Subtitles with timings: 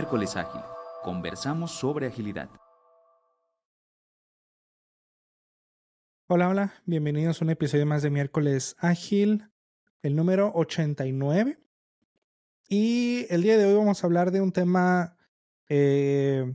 [0.00, 0.62] Miércoles Ágil.
[1.02, 2.48] Conversamos sobre agilidad.
[6.26, 6.72] Hola, hola.
[6.86, 9.50] Bienvenidos a un episodio más de Miércoles Ágil,
[10.00, 11.58] el número 89.
[12.66, 15.18] Y el día de hoy vamos a hablar de un tema
[15.68, 16.50] eh,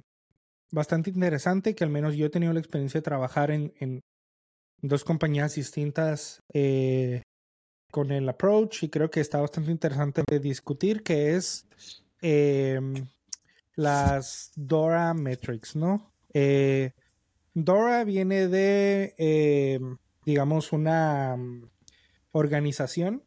[0.72, 4.02] bastante interesante que al menos yo he tenido la experiencia de trabajar en,
[4.82, 7.22] dos compañías distintas eh,
[7.92, 11.68] con el approach y creo que está bastante interesante de discutir, que es
[12.24, 12.82] eh,
[13.76, 16.12] las Dora Metrics, ¿no?
[16.34, 16.92] Eh,
[17.54, 19.80] Dora viene de, eh,
[20.26, 21.70] digamos, una um,
[22.32, 23.24] organización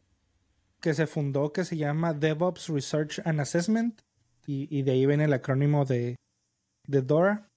[0.81, 4.03] que se fundó que se llama DevOps Research and Assessment
[4.47, 6.17] y, y de ahí viene el acrónimo de,
[6.87, 7.51] de Dora.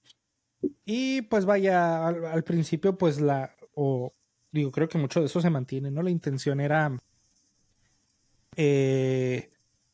[0.84, 4.12] Y pues vaya, al, al, principio pues la, o
[4.52, 6.02] digo, creo que mucho de eso se mantiene, ¿no?
[6.02, 6.96] La intención era
[8.56, 9.50] eh,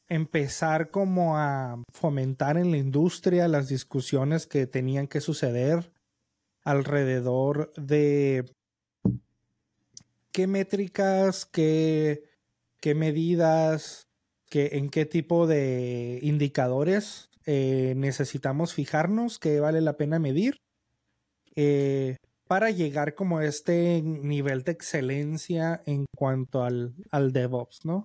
[0.08, 5.92] empezar como a fomentar en la industria las discusiones que tenían que suceder
[6.62, 8.44] alrededor de
[10.32, 12.24] qué métricas, qué,
[12.80, 14.08] qué medidas,
[14.48, 20.56] qué, en qué tipo de indicadores eh, necesitamos fijarnos, qué vale la pena medir,
[21.56, 28.04] eh, para llegar como a este nivel de excelencia en cuanto al, al DevOps, ¿no?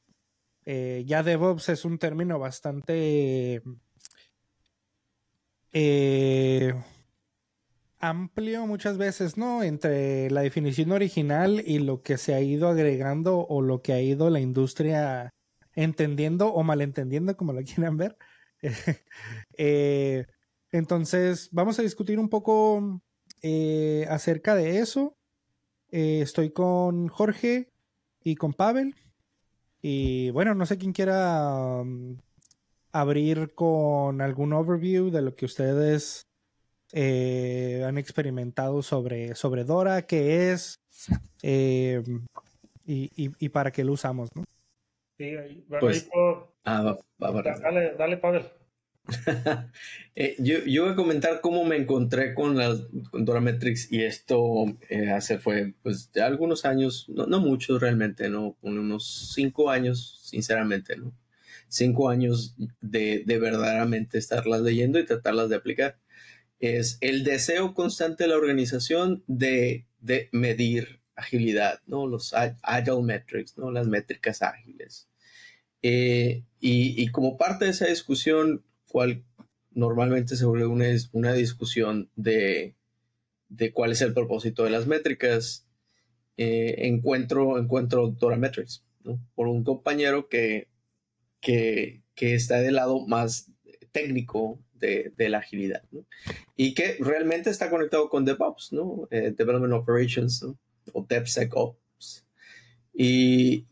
[0.66, 3.62] Eh, ya DevOps es un término bastante
[5.74, 6.74] eh,
[8.00, 9.64] amplio muchas veces, ¿no?
[9.64, 14.02] Entre la definición original y lo que se ha ido agregando o lo que ha
[14.02, 15.34] ido la industria
[15.74, 18.18] entendiendo o malentendiendo, como lo quieran ver.
[19.58, 20.26] eh,
[20.72, 23.02] entonces, vamos a discutir un poco
[23.42, 25.18] eh, acerca de eso.
[25.90, 27.72] Estoy con Jorge
[28.24, 28.96] y con Pavel.
[29.86, 32.18] Y bueno, no sé quién quiera um,
[32.94, 36.26] abrir con algún overview de lo que ustedes
[36.94, 40.80] eh, han experimentado sobre, sobre Dora, qué es
[41.42, 42.02] eh,
[42.86, 44.46] y, y, y, para qué lo usamos, ¿no?
[45.18, 46.54] Sí, ahí, pues, ahí puedo...
[46.64, 48.46] ah, va, va, dale, dale, Pavel.
[50.16, 54.04] eh, yo, yo, voy a comentar cómo me encontré con, las, con Dora Metrics y
[54.04, 58.58] esto eh, hace fue pues algunos años, no, no muchos realmente, ¿no?
[58.62, 61.14] unos cinco años, sinceramente, ¿no?
[61.68, 65.98] Cinco años de, de verdaderamente estarlas leyendo y tratarlas de aplicar.
[66.60, 72.08] Es el deseo constante de la organización de, de medir agilidad, ¿no?
[72.08, 73.72] Los agile metrics, ¿no?
[73.72, 75.10] Las métricas ágiles.
[75.82, 78.64] Eh, y, y, como parte de esa discusión,
[78.94, 79.26] cual
[79.72, 82.76] normalmente se vuelve una, una discusión de,
[83.50, 85.68] de, cuál es el propósito de las métricas,
[86.38, 89.20] eh, encuentro, encuentro Dora Metrics, ¿no?
[89.34, 90.68] por un compañero que,
[91.42, 93.52] que, que, está del lado más
[93.92, 96.06] técnico de, de la agilidad ¿no?
[96.56, 99.08] y que realmente está conectado con DevOps, ¿no?
[99.10, 100.56] Eh, Development Operations ¿no?
[100.94, 102.28] o DevSecOps.
[102.94, 103.66] Y,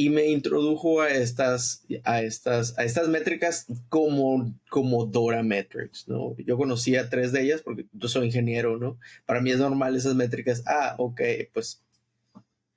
[0.00, 6.34] y me introdujo a estas, a estas, a estas métricas como, como Dora Metrics, ¿no?
[6.38, 8.98] Yo conocía tres de ellas porque yo soy ingeniero, ¿no?
[9.26, 11.20] Para mí es normal esas métricas, ah, ok,
[11.52, 11.82] pues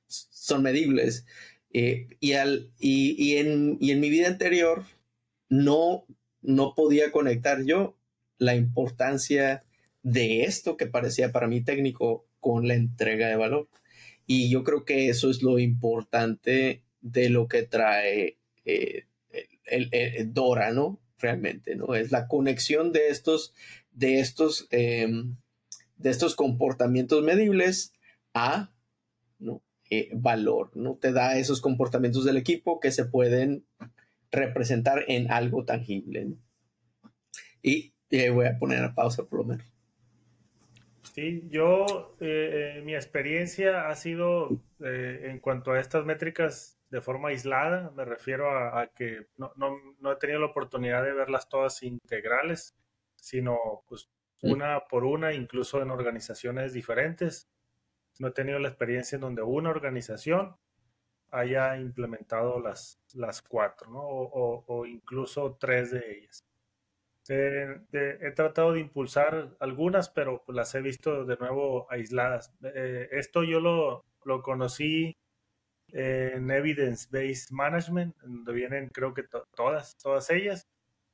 [0.07, 1.25] son medibles.
[1.71, 4.83] Eh, y, al, y, y, en, y en mi vida anterior
[5.47, 6.05] no,
[6.41, 7.95] no podía conectar yo
[8.37, 9.63] la importancia
[10.01, 13.69] de esto que parecía para mí técnico con la entrega de valor.
[14.27, 19.05] Y yo creo que eso es lo importante de lo que trae eh,
[19.65, 20.99] el, el, el, Dora, ¿no?
[21.19, 21.95] Realmente, ¿no?
[21.95, 23.53] Es la conexión de estos,
[23.91, 25.07] de estos, eh,
[25.97, 27.93] de estos comportamientos medibles
[28.33, 28.73] a
[29.37, 29.61] ¿no?
[29.89, 30.95] Eh, valor, ¿no?
[30.95, 33.65] Te da esos comportamientos del equipo que se pueden
[34.31, 36.25] representar en algo tangible.
[36.25, 36.37] ¿no?
[37.61, 37.93] Y,
[38.31, 39.65] voy a poner a pausa por lo menos.
[41.13, 47.89] Sí, yo, eh, mi experiencia ha sido en cuanto a estas métricas de forma aislada,
[47.95, 51.81] me refiero a, a que no, no, no, he tenido la oportunidad de verlas todas
[51.81, 52.75] integrales,
[53.15, 53.57] sino
[53.87, 54.11] pues
[54.43, 57.49] una por una, incluso en organizaciones diferentes.
[58.19, 60.55] No he tenido la experiencia en donde una organización
[61.31, 64.01] haya implementado las, las cuatro, ¿no?
[64.01, 66.43] o, o, o incluso tres de ellas.
[67.27, 72.53] Eh, he tratado de impulsar algunas, pero pues, las he visto de nuevo aisladas.
[72.61, 75.17] Eh, esto yo lo, lo conocí
[75.93, 80.67] en Evidence Based Management, donde vienen creo que to todas, todas ellas,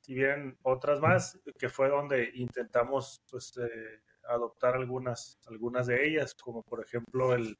[0.07, 6.33] y vienen otras más, que fue donde intentamos pues, eh, adoptar algunas, algunas de ellas,
[6.33, 7.59] como por ejemplo el,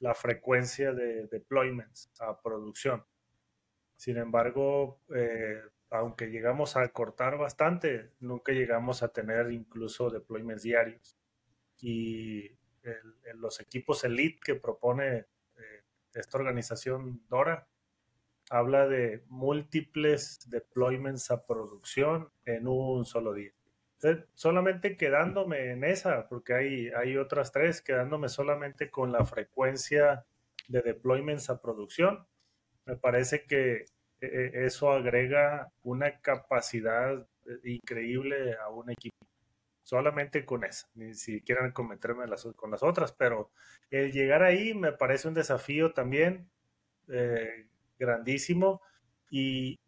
[0.00, 3.04] la frecuencia de deployments a producción.
[3.96, 5.60] Sin embargo, eh,
[5.90, 11.18] aunque llegamos a cortar bastante, nunca llegamos a tener incluso deployments diarios.
[11.80, 12.56] Y
[13.34, 15.26] los equipos elite que propone
[16.18, 17.66] esta organización Dora
[18.50, 23.52] habla de múltiples deployments a producción en un solo día.
[24.34, 30.24] solamente quedándome en esa, porque hay, hay otras tres, quedándome solamente con la frecuencia
[30.68, 32.26] de deployments a producción,
[32.86, 33.86] me parece que
[34.20, 39.27] eh, eso agrega una capacidad eh, increíble a un equipo.
[39.88, 42.26] Solamente con esa, ni si quieran cometerme
[42.56, 43.50] con las otras, pero
[43.90, 46.50] el llegar ahí me parece un desafío también
[47.08, 47.68] eh,
[47.98, 48.82] grandísimo
[49.30, 49.80] y,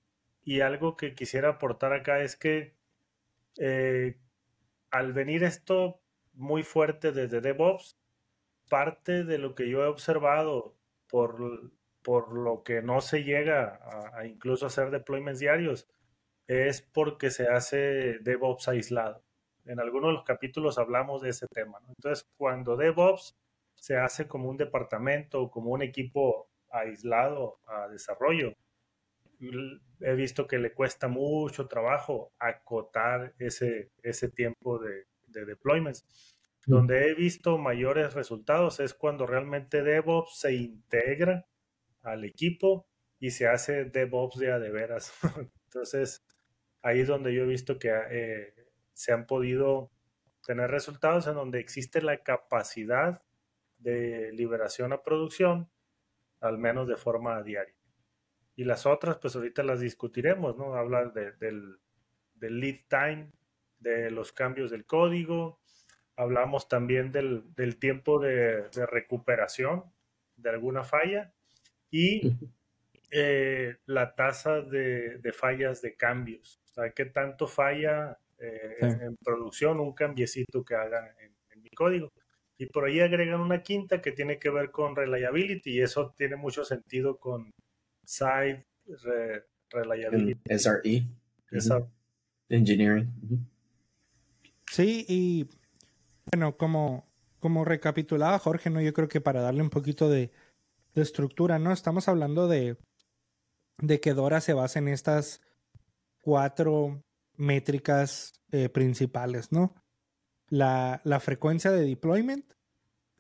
[0.63, 2.75] algo que quisiera aportar acá es que
[4.91, 6.01] al venir esto
[6.33, 7.99] muy fuerte desde DevOps,
[8.71, 10.79] parte de lo que yo he observado
[11.11, 11.71] por
[12.03, 13.79] por lo que no se llega
[14.15, 15.89] a, incluso hacer deployments diarios,
[16.47, 19.23] es porque se hace DevOps aislado.
[19.65, 21.79] En algunos de los capítulos hablamos de ese tema.
[21.89, 23.37] Entonces, cuando DevOps
[23.75, 28.55] se hace como un departamento como un equipo aislado a desarrollo,
[30.01, 36.05] he visto que le cuesta mucho trabajo acotar ese, ese tiempo de, de deployments.
[36.67, 41.47] Donde he visto mayores resultados es cuando realmente DevOps se integra
[42.03, 42.87] al equipo
[43.19, 45.13] y se hace DevOps de a de veras.
[45.67, 46.23] Entonces,
[46.83, 48.55] ahí es donde yo he visto que eh,
[48.93, 49.91] se han podido
[50.45, 53.23] tener resultados en donde existe la capacidad
[53.79, 55.71] de liberación a producción,
[56.41, 57.75] al menos de forma diaria.
[58.57, 60.75] Y las otras, pues ahorita las discutiremos, ¿no?
[60.75, 61.79] Hablar del,
[62.41, 63.33] lead time,
[63.79, 65.61] de los cambios del código,
[66.17, 69.85] hablamos también del, tiempo de, recuperación
[70.37, 71.33] de alguna falla
[71.91, 72.35] y
[73.11, 76.61] eh, la tasa de, fallas de cambios.
[76.77, 82.11] O qué tanto falla eh, en, producción un cambiecito que hagan en, mi código.
[82.57, 86.37] Y por ahí agregan una quinta que tiene que ver con reliability y eso tiene
[86.37, 87.51] mucho sentido con
[88.05, 88.65] side
[89.69, 90.41] reliability.
[90.59, 91.07] SRE.
[92.49, 93.09] Engineering.
[94.71, 95.49] Sí, y
[96.33, 97.07] bueno, como,
[97.41, 98.81] como recapitulaba Jorge, ¿no?
[98.81, 100.31] Yo creo que para darle un poquito de,
[100.95, 101.73] de estructura, ¿no?
[101.73, 102.77] Estamos hablando de,
[103.79, 105.41] de que Dora se basa en estas
[106.23, 107.03] cuatro
[107.41, 109.75] métricas eh, principales, ¿no?
[110.49, 112.45] La, la, frecuencia de deployment,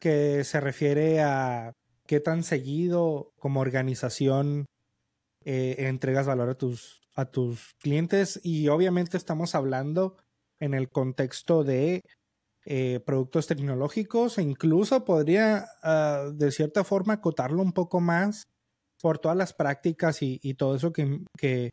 [0.00, 1.72] que se refiere a
[2.06, 4.66] qué tan seguido como organización
[5.44, 10.16] eh, entregas valor a tus, a tus clientes y obviamente estamos hablando
[10.58, 12.02] en el contexto de
[12.66, 18.48] eh, productos tecnológicos e incluso podría ah, de cierta forma acotarlo un poco más
[19.00, 21.70] por todas las prácticas y, todo eso que, que,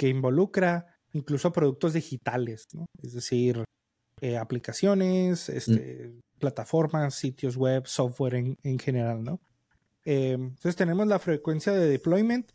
[0.00, 2.84] involucra incluso productos digitales, ¿no?
[3.02, 3.64] es decir,
[4.20, 9.24] eh, aplicaciones, este, plataformas, sitios web, software en, general.
[9.24, 9.40] ¿no?
[10.04, 12.52] Eh, entonces tenemos la frecuencia de deployment,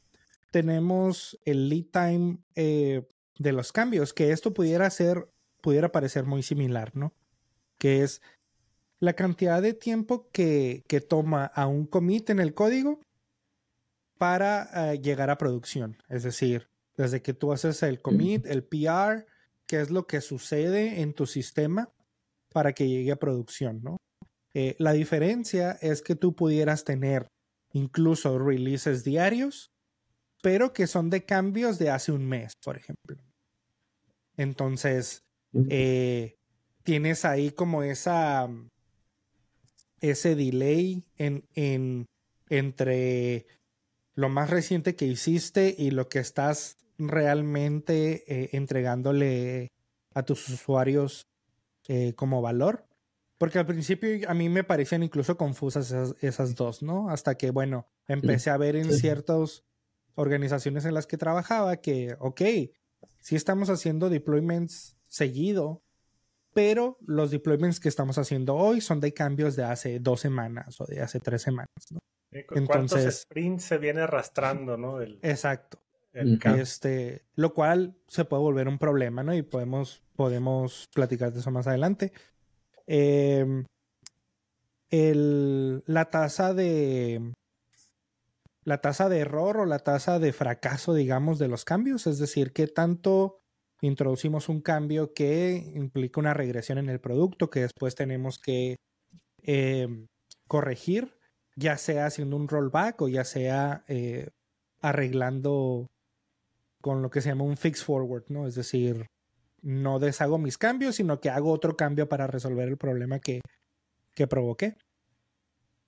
[0.52, 5.28] tenemos el lead time de los cambios, que esto pudiera ser,
[5.62, 7.14] pudiera parecer muy similar, ¿no?
[7.78, 8.22] que es
[9.00, 13.00] la cantidad de tiempo que, toma a un commit en el código
[14.18, 15.98] para eh, llegar a producción.
[16.10, 16.69] Es decir,
[17.00, 19.26] desde que tú haces el commit, el PR,
[19.66, 21.90] qué es lo que sucede en tu sistema
[22.52, 23.96] para que llegue a producción, ¿no?
[24.54, 27.30] Eh, la diferencia es que tú pudieras tener
[27.72, 29.72] incluso releases diarios,
[30.42, 33.16] pero que son de cambios de hace un mes, por ejemplo.
[34.36, 35.24] Entonces,
[35.70, 36.36] eh,
[36.84, 38.50] tienes ahí como esa
[40.02, 42.08] ese delay en, en,
[42.50, 43.48] entre
[44.16, 49.72] lo más reciente que hiciste y lo que estás realmente eh, entregándole
[50.14, 51.28] a tus usuarios
[51.88, 52.86] eh, como valor.
[53.38, 57.10] Porque al principio a mí me parecían incluso confusas esas, dos, ¿no?
[57.10, 59.64] Hasta que, bueno, empecé a ver en ciertas
[60.16, 62.42] organizaciones en las que trabajaba que, ok,
[63.22, 65.82] si estamos haciendo deployments seguido,
[66.54, 70.86] pero los deployments que estamos haciendo hoy son de cambios de hace dos semanas o
[70.86, 72.00] de hace tres semanas, ¿no?
[72.32, 75.02] Entonces, sprints se viene arrastrando, ¿no?
[75.02, 75.80] exacto.
[76.14, 79.34] Este, lo cual se puede volver un problema, ¿no?
[79.36, 82.12] Y podemos, podemos platicar de eso más adelante.
[82.88, 83.66] Em,
[84.92, 87.34] la tasa de
[88.64, 92.54] la tasa de error o la tasa de fracaso, digamos, de los cambios, es decir,
[92.54, 93.40] qué tanto
[93.82, 98.76] introducimos un cambio que implica una regresión en el producto que después tenemos que
[99.42, 100.08] em,
[100.48, 101.16] corregir,
[101.56, 104.30] ya sea haciendo un rollback o ya sea eh,
[104.82, 105.88] arreglando
[106.82, 108.48] con lo que se llama un fix forward, ¿no?
[108.48, 109.08] Es decir,
[109.62, 113.42] no deshago mis cambios, sino que hago otro cambio para resolver el problema que,
[114.14, 114.78] que provoqué.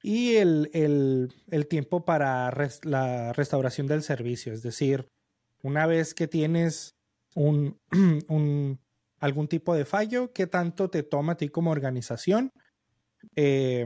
[0.03, 2.51] Y el, el, el tiempo para
[2.83, 5.07] la restauración del servicio, es decir,
[5.61, 6.95] una vez que tienes
[7.35, 7.77] un,
[8.27, 8.79] un,
[9.19, 12.51] algún tipo de fallo, ¿qué tanto te toma a ti como organización
[13.35, 13.85] eh,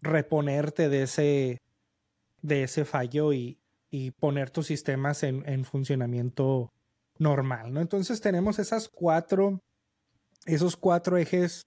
[0.00, 1.58] reponerte de ese,
[2.42, 3.58] de ese fallo y,
[3.94, 6.72] y poner tus sistemas en, en, funcionamiento
[7.16, 7.80] normal, ¿no?
[7.80, 9.60] Entonces tenemos esas cuatro,
[10.46, 11.64] esos cuatro ejes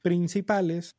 [0.00, 0.96] principales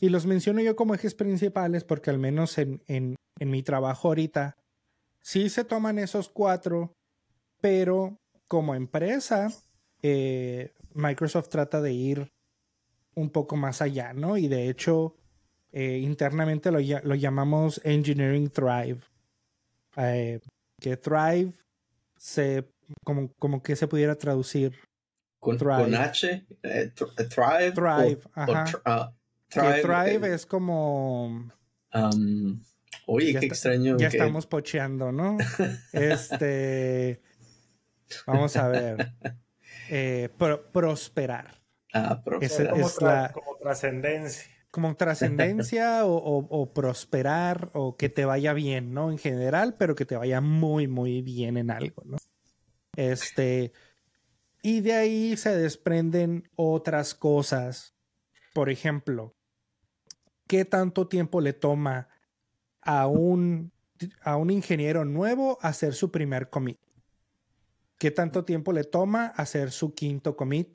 [0.00, 4.08] y los menciono yo como ejes principales porque al menos en, en, en mi trabajo
[4.08, 4.56] ahorita
[5.20, 6.94] sí se toman esos cuatro,
[7.60, 8.18] pero
[8.48, 9.50] como empresa,
[10.00, 12.32] eh, Microsoft trata de ir
[13.14, 14.38] un poco más allá, ¿no?
[14.38, 15.16] Y de hecho,
[15.70, 19.11] eh, internamente lo, lo, llamamos Engineering Thrive.
[19.96, 20.40] Eh,
[20.80, 21.52] que Thrive
[22.16, 22.68] se,
[23.04, 24.78] como, como que se pudiera traducir.
[25.38, 27.72] Con, con H, Thrive.
[27.72, 28.64] Thrive, ajá.
[28.84, 29.12] Ah,
[29.48, 31.50] thrive, es como.
[31.92, 32.62] Um,
[33.06, 33.96] oye, qué extraño.
[33.98, 35.36] Ya estamos pocheando, ¿no?
[35.92, 37.20] este.
[38.26, 39.14] Vamos a ver.
[39.90, 40.28] Eh,
[40.72, 41.60] prosperar.
[41.92, 42.78] Ah, prosperar.
[42.78, 44.50] Es, como, como trascendencia.
[44.72, 49.10] Como trascendencia o, o, prosperar o que te vaya bien, ¿no?
[49.10, 52.16] En general, pero que te vaya muy, muy bien en algo, ¿no?
[52.96, 53.72] Este.
[54.62, 57.94] Y de ahí se desprenden otras cosas.
[58.54, 59.34] Por ejemplo,
[60.46, 62.08] ¿qué tanto tiempo le toma
[62.80, 63.72] a un,
[64.22, 66.80] a un ingeniero nuevo hacer su primer commit?
[67.98, 70.72] ¿Qué tanto tiempo le toma hacer su quinto commit?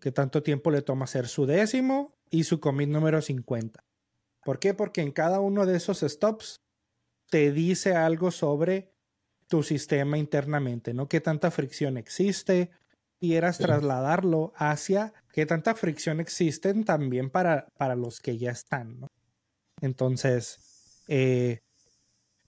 [0.00, 3.84] ¿Qué tanto tiempo le toma hacer su décimo y su commit número 50?
[4.44, 4.74] ¿Por qué?
[4.74, 6.60] Porque en cada uno de esos stops
[7.30, 8.92] te dice algo sobre
[9.48, 11.08] tu sistema internamente, ¿no?
[11.08, 12.70] ¿Qué tanta fricción existe?
[13.20, 19.08] Quieras trasladarlo hacia qué tanta fricción existen también para, para los que ya están, ¿no?
[19.80, 20.58] Entonces,
[21.08, 21.60] eh,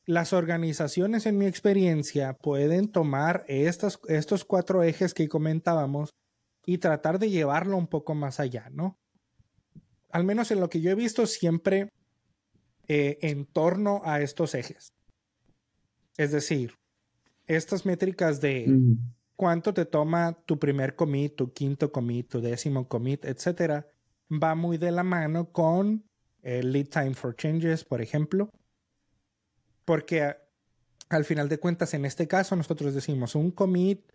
[0.06, 6.10] las organizaciones, en mi experiencia, pueden tomar estos, estos cuatro ejes que comentábamos
[6.66, 8.96] y tratar de llevarlo un poco más allá, ¿no?
[10.12, 11.88] Al menos en lo que yo he visto siempre
[12.88, 14.92] eh, en torno a estos ejes.
[16.16, 16.74] Es decir,
[17.46, 18.66] estas métricas de
[19.36, 23.86] cuánto te toma tu primer commit, tu quinto commit, tu décimo commit, etcétera,
[24.30, 26.04] va muy de la mano con
[26.42, 28.50] el lead time for changes, por ejemplo,
[29.84, 30.36] porque
[31.08, 34.10] al final de cuentas, en este caso, nosotros decimos un commit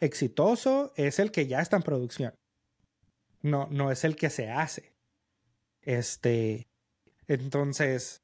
[0.00, 2.34] exitoso es el que ya está en producción.
[3.42, 4.92] No, no es el que se hace.
[5.82, 6.68] Este.
[7.26, 8.22] Entonces,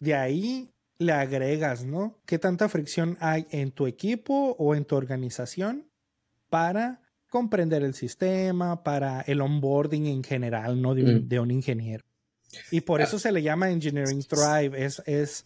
[0.00, 2.20] de ahí le agregas, ¿no?
[2.26, 5.88] ¿Qué tanta fricción hay en tu equipo o en tu organización
[6.50, 10.94] para comprender el sistema, para el onboarding en general, ¿no?
[10.94, 11.50] De un, mm.
[11.50, 12.04] ingeniero.
[12.70, 14.84] Y por eso se le llama Engineering Thrive.
[14.84, 15.44] Es, es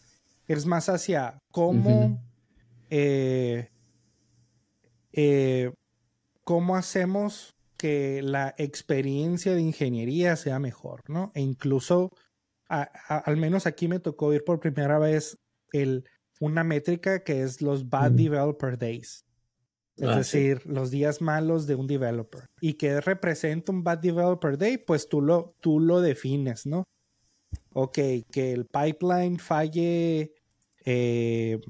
[0.49, 2.19] es más hacia cómo,
[2.89, 3.69] eh,
[5.13, 5.73] eh,
[6.43, 11.33] cómo hacemos que la experiencia de ingeniería sea mejor, ¿no?
[11.35, 12.11] E incluso,
[12.69, 15.39] al menos aquí me tocó ir por primera vez
[15.73, 16.05] el,
[16.41, 19.25] una métrica que es los Bad Developer Days.
[19.97, 22.47] Es ah, decir, los días malos de un developer.
[22.61, 24.79] ¿Y que representa un Bad Developer Day?
[24.79, 26.85] Pues tú lo, tú lo defines, ¿no?
[27.73, 27.99] Ok,
[28.31, 30.35] que el pipeline falle
[30.85, 31.61] eh,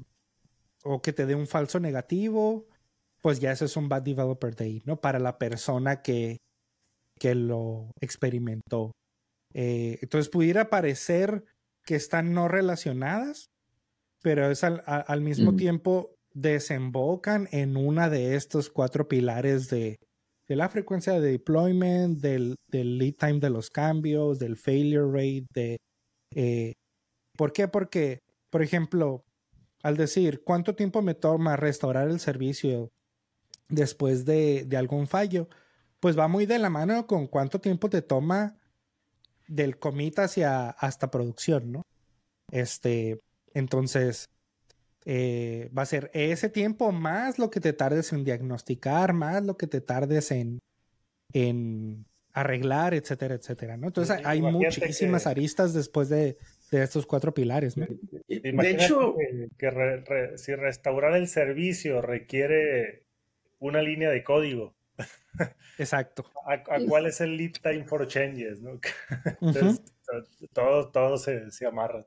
[0.83, 2.67] o que te dé un falso negativo,
[3.21, 4.99] pues ya ese es un bad developer day, ¿no?
[4.99, 6.37] Para la persona que,
[7.19, 8.91] que lo experimentó.
[9.53, 11.43] Eh, entonces pudiera parecer
[11.85, 13.47] que están no relacionadas,
[14.21, 15.57] pero es al, al mismo mm.
[15.57, 19.97] tiempo desembocan en una de estos cuatro pilares de,
[20.47, 25.47] de la frecuencia de deployment, del, del, lead time de los cambios, del failure rate,
[25.53, 25.77] de...
[26.35, 26.73] Eh,
[27.35, 27.67] ¿Por qué?
[27.67, 29.23] Porque por ejemplo,
[29.83, 32.89] al decir cuánto tiempo me toma restaurar el servicio
[33.69, 35.47] después de, algún fallo,
[35.99, 38.57] pues va muy de la mano con cuánto tiempo te toma
[39.47, 41.81] del commit hacia hasta producción, ¿no?
[42.51, 43.19] Este,
[43.53, 44.29] entonces,
[45.05, 49.57] eh, va a ser ese tiempo más lo que te tardes en diagnosticar, más lo
[49.57, 50.59] que te tardes en,
[51.33, 53.87] en arreglar, etcétera, etcétera, ¿no?
[53.87, 56.37] Entonces hay muchísimas aristas después de,
[56.71, 57.87] de estos cuatro pilares, ¿no?
[58.27, 59.15] De hecho,
[59.57, 63.08] que, si restaurar el servicio requiere
[63.59, 64.75] una línea de código,
[65.77, 66.29] Exacto.
[66.45, 68.61] ¿A, cuál es el lead time for changes?
[68.61, 68.79] ¿no?
[70.53, 72.05] todo, todo se, se amarra.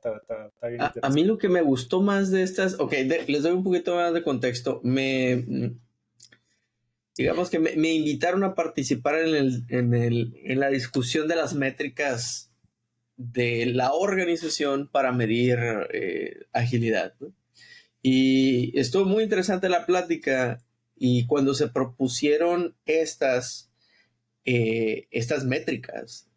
[1.03, 2.93] a, mí lo que me gustó más de estas, ok,
[3.27, 4.81] les doy un poquito más de contexto.
[4.85, 5.75] Me,
[7.17, 11.55] digamos que me, invitaron a participar en, el, en, el, en la discusión de las
[11.55, 12.53] métricas
[13.17, 15.59] de la organización para medir
[15.93, 17.15] eh, agilidad.
[18.03, 20.59] Y estuvo muy interesante la plática
[21.05, 23.73] y cuando se propusieron estas,
[24.45, 26.29] eh, estas métricas,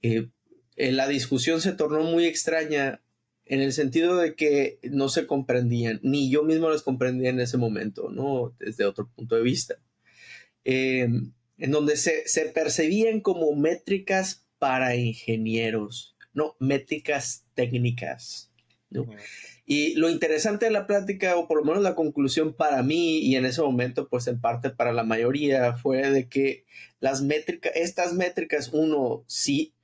[0.00, 0.30] eh,
[0.74, 3.02] la discusión se tornó muy extraña
[3.44, 7.58] en el sentido de que no se comprendían, ni yo mismo las comprendía en ese
[7.58, 8.56] momento, ¿no?
[8.58, 9.74] Desde otro punto de vista.
[10.64, 18.50] En donde se, se, percibían como métricas para ingenieros, no métricas técnicas,
[18.88, 19.04] ¿no?
[19.70, 23.36] Y lo interesante de la plática, o por lo menos la conclusión para mí, y
[23.36, 26.64] en ese momento, pues en parte para la mayoría, fue de que
[27.00, 29.74] las métricas, estas métricas, uno, sí,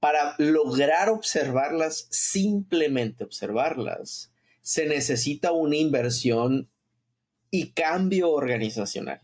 [0.00, 6.70] para lograr observarlas, simplemente observarlas, se necesita una inversión
[7.50, 9.20] y cambio organizacional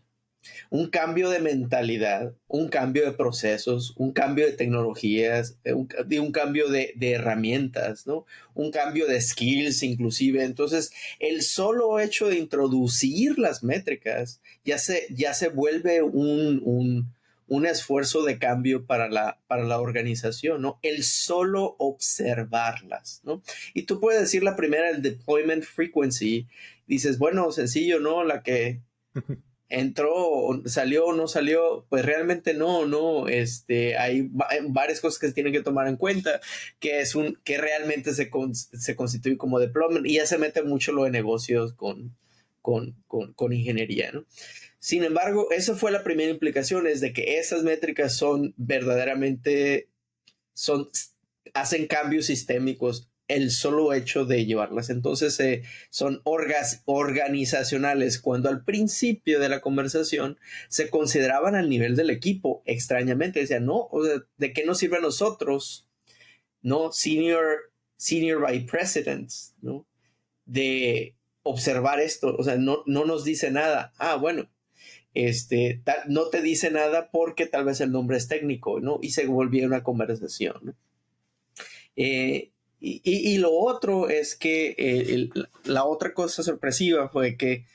[0.69, 5.87] un cambio de mentalidad, un cambio de procesos, un cambio de tecnologías, eh, un,
[6.19, 8.25] un cambio de, herramientas, ¿no?
[8.53, 10.43] Un cambio de skills inclusive.
[10.43, 17.13] Entonces, el solo hecho de introducir las métricas ya se, ya se vuelve un,
[17.65, 20.79] esfuerzo de cambio para la, para la organización, ¿no?
[20.81, 23.41] El solo observarlas, ¿no?
[23.73, 26.47] Y tú puedes decir la primera, el deployment frequency,
[26.87, 28.23] dices, bueno, sencillo, ¿no?
[28.23, 28.81] La que
[29.69, 34.29] entró, salió o no salió, pues realmente no, no, este, hay
[34.69, 36.39] varias cosas que se tienen que tomar en cuenta,
[36.79, 40.93] que es un, que realmente se, se constituye como deployment y ya se mete mucho
[40.93, 42.15] lo de negocios con,
[42.61, 44.25] con, con, con ingeniería, ¿no?
[44.79, 49.89] Sin embargo, esa fue la primera implicación, es de que esas métricas son verdaderamente,
[50.53, 50.89] son,
[51.53, 54.89] hacen cambios sistémicos el solo hecho de llevarlas.
[54.89, 60.37] Entonces eh, son orgas, organizacionales cuando al principio de la conversación
[60.69, 62.63] se consideraban al nivel del equipo.
[62.65, 63.89] Extrañamente decían, no,
[64.37, 65.87] ¿de qué nos sirve a nosotros?
[66.61, 69.85] No, senior, senior by presidents, ¿no?
[70.45, 73.93] De observar esto, o sea, no, no nos dice nada.
[73.97, 74.49] Ah, bueno,
[75.13, 78.99] este, no te dice nada porque tal vez el nombre es técnico, ¿no?
[79.01, 80.75] Y se volvió una conversación.
[81.95, 85.29] Eh, y, lo otro es que eh,
[85.63, 87.65] la otra cosa sorpresiva fue que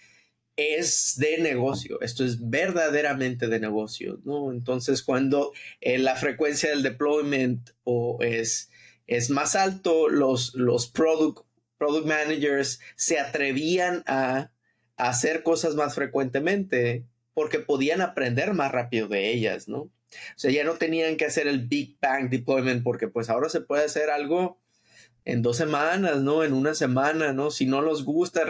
[0.56, 4.52] es de negocio, esto es verdaderamente de negocio, ¿no?
[4.52, 8.70] Entonces, cuando eh, la frecuencia del deployment o es,
[9.06, 11.46] es más alto, los, los product,
[11.78, 14.52] product managers se atrevían a,
[14.96, 19.78] a hacer cosas más frecuentemente porque podían aprender más rápido de ellas, ¿no?
[19.78, 19.90] O
[20.36, 23.84] sea, ya no tenían que hacer el Big Bang deployment porque pues ahora se puede
[23.84, 24.61] hacer algo
[25.24, 26.44] en dos semanas, ¿no?
[26.44, 27.50] En una semana, ¿no?
[27.50, 28.42] Si no nos gusta,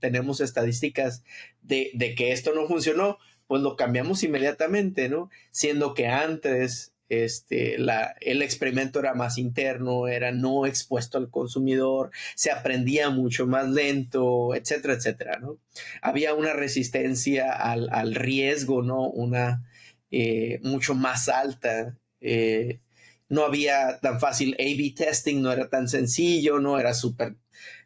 [0.00, 1.24] tenemos estadísticas
[1.62, 5.30] de, que esto no funcionó, pues lo cambiamos inmediatamente, ¿no?
[5.50, 12.50] Siendo que antes este, el experimento era más interno, era no expuesto al consumidor, se
[12.50, 15.58] aprendía mucho más lento, etcétera, etcétera, ¿no?
[16.02, 19.08] Había una resistencia al, al riesgo, ¿no?
[19.08, 19.64] Una
[20.10, 21.96] eh, mucho más alta.
[22.20, 22.80] Eh,
[23.28, 27.36] no había tan fácil A-B testing, no era tan sencillo, no era súper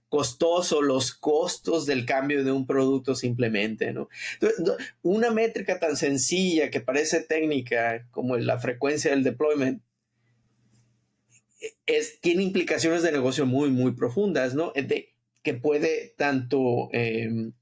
[0.09, 4.11] costoso los costos del cambio de un producto simplemente, ¿no?
[5.01, 9.83] una métrica tan sencilla que parece técnica como la frecuencia del deployment
[11.87, 14.73] es, tiene implicaciones de negocio muy, muy profundas, ¿no?
[15.43, 17.53] Que puede tanto, em,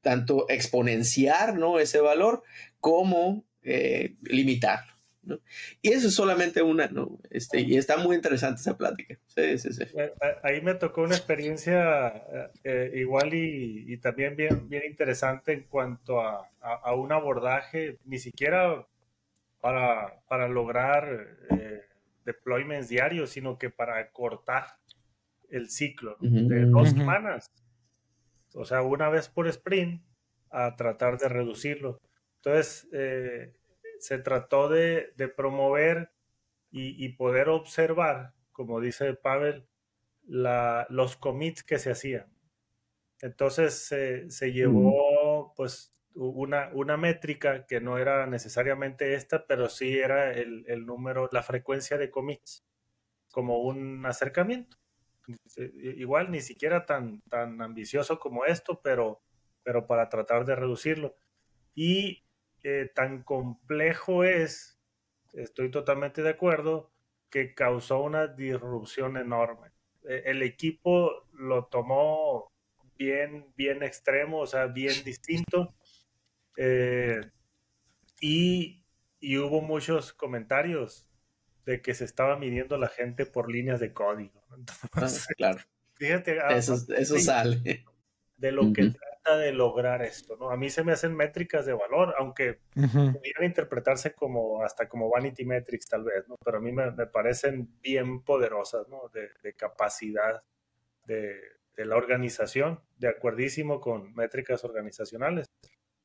[0.00, 1.78] tanto exponenciar, ¿no?
[1.78, 2.42] Ese valor
[2.80, 4.80] como eh, limitar.
[5.80, 7.18] Y eso es solamente una, ¿no?
[7.30, 9.16] Este, y está muy interesante esa plática.
[9.28, 9.84] Sí, sí, sí.
[9.94, 15.62] Eh, ahí me tocó una experiencia eh, eh, igual y, también bien, bien interesante en
[15.64, 18.86] cuanto a, a, un abordaje, ni siquiera
[19.60, 21.38] para, para lograr
[22.24, 24.66] deployments diarios, sino que para cortar
[25.50, 27.50] el ciclo de dos semanas.
[28.54, 30.02] O sea, una vez por sprint,
[30.50, 32.00] a tratar de reducirlo.
[32.36, 32.88] Entonces,
[34.02, 36.10] se trató de, promover
[36.72, 39.68] y, poder observar, como dice Pavel,
[40.24, 42.26] los commits que se hacían.
[43.20, 43.86] Entonces
[44.28, 50.84] se llevó pues una, una, métrica que no era necesariamente esta, pero sí era el,
[50.84, 52.64] número, la frecuencia de commits,
[53.30, 54.78] como un acercamiento.
[55.80, 59.22] Igual ni siquiera tan, tan ambicioso como esto, pero,
[59.62, 61.14] pero para tratar de reducirlo.
[61.72, 62.21] Y
[62.62, 64.78] eh, tan complejo es,
[65.32, 66.90] estoy totalmente de acuerdo,
[67.30, 69.70] que causó una disrupción enorme.
[70.04, 72.52] E, el equipo lo tomó
[72.96, 75.74] bien, bien extremo, o sea, bien distinto.
[76.56, 77.20] Eh,
[78.20, 78.84] y,
[79.18, 81.08] y, hubo muchos comentarios
[81.64, 84.44] de que se estaba midiendo la gente por líneas de código.
[84.92, 85.60] Ah, claro.
[85.94, 87.84] Fíjate, eso, eso sale.
[88.36, 90.50] De lo que trata de lograr esto, ¿no?
[90.50, 95.44] A mí se me hacen métricas de valor, aunque pudieran interpretarse como hasta como vanity
[95.44, 96.36] metrics tal vez, ¿no?
[96.44, 99.08] Pero a mí me, me parecen bien poderosas, ¿no?
[99.12, 100.42] De, de capacidad
[101.06, 101.40] de,
[101.76, 105.46] de la organización, de acuerdísimo con métricas organizacionales,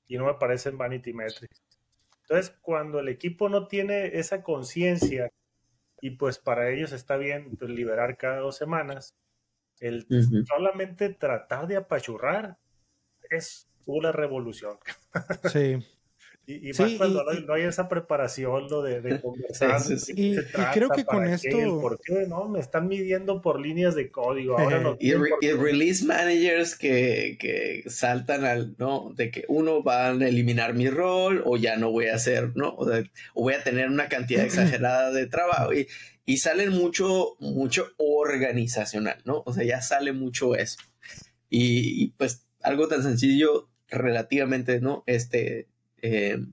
[0.08, 1.62] y no me parecen vanity metrics.
[2.22, 5.30] Entonces, cuando el equipo no tiene esa conciencia
[6.02, 9.16] y pues para ellos está bien pues, liberar cada dos semanas,
[9.80, 10.06] el
[10.46, 12.58] solamente tratar de apachurrar
[13.30, 14.78] es una revolución.
[15.52, 15.78] Sí.
[16.50, 19.82] Y, más cuando no, hay esa preparación lo de, conversar.
[20.16, 20.38] y,
[20.74, 21.82] creo que con esto.
[21.82, 22.48] ¿Por qué no?
[22.48, 24.58] Me están midiendo por líneas de código.
[24.58, 29.12] Ahora no y, release managers que, que, saltan al, ¿no?
[29.14, 32.70] De que uno va a eliminar mi rol o ya no voy a hacer, ¿no?
[32.70, 32.88] O,
[33.36, 35.74] voy a tener una cantidad exagerada de trabajo.
[35.74, 35.88] Y,
[36.26, 39.44] y salen mucho, mucho organizacional, ¿no?
[39.46, 40.78] O sea, ya sale mucho eso.
[41.50, 45.04] Y, pues algo tan sencillo relativamente, ¿no?
[45.08, 45.68] Este
[46.02, 46.46] eh,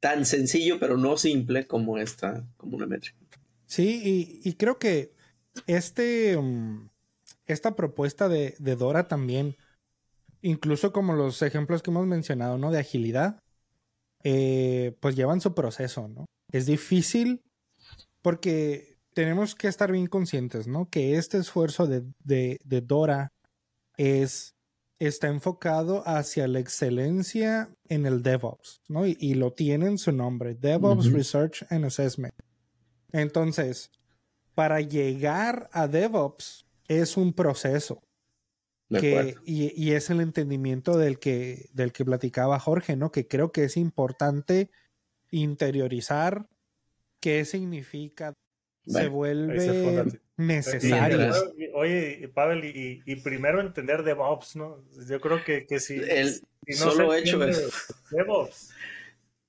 [0.00, 3.16] tan sencillo pero no simple como esta, como una métrica.
[3.66, 5.14] Sí, y, creo que
[5.66, 6.90] este, um,
[7.46, 9.56] esta propuesta de, Dora también,
[10.42, 12.70] incluso como los ejemplos que hemos mencionado, ¿no?
[12.70, 13.38] De agilidad,
[14.24, 16.26] eh, pues llevan su proceso, ¿no?
[16.52, 17.40] Es difícil
[18.20, 20.90] porque tenemos que estar bien conscientes, ¿no?
[20.90, 23.31] Que este esfuerzo de, de Dora
[24.02, 24.54] es
[24.98, 29.04] está enfocado hacia la excelencia en el DevOps, ¿no?
[29.04, 32.34] Y, lo tiene en su nombre, DevOps Research and Assessment.
[33.10, 33.90] Entonces,
[34.54, 38.00] para llegar a DevOps es un proceso.
[38.90, 43.10] Que, y, y, es el entendimiento del que, del que platicaba Jorge, ¿no?
[43.10, 44.70] Que creo que es importante
[45.30, 46.46] interiorizar
[47.18, 48.34] qué significa,
[48.84, 50.04] se vuelve
[50.46, 51.32] necesario.
[51.74, 54.84] Oye, Pavel, y, primero entender DevOps, ¿no?
[55.08, 56.40] Yo creo que, que si, El
[56.74, 58.70] solo hecho es DevOps,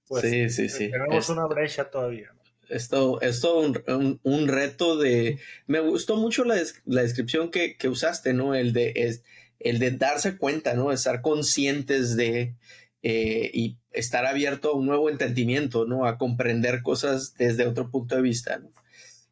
[0.08, 0.92] pues sí, sí, sí.
[0.92, 2.32] tenemos una brecha todavía.
[2.70, 5.38] Esto es todo un, un, reto de...
[5.68, 8.56] Me gustó mucho la, la descripción que, que, usaste, ¿no?
[8.56, 9.24] El de, es,
[9.60, 10.92] el de darse cuenta, ¿no?
[10.92, 12.56] Estar conscientes de...
[13.06, 16.06] Eh, y estar abierto a un nuevo entendimiento, ¿no?
[16.06, 18.72] A comprender cosas desde otro punto de vista, ¿no?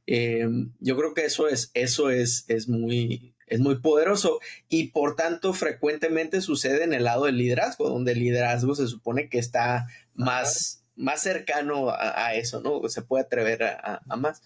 [0.08, 0.48] Eh,
[0.80, 5.54] yo creo que eso es, eso es, es muy, es muy poderoso y por tanto
[5.54, 10.86] frecuentemente sucede en el lado del liderazgo, donde el liderazgo se supone que está más,
[10.96, 12.88] más cercano a, eso, ¿no?
[12.90, 14.42] Se puede atrever a, más.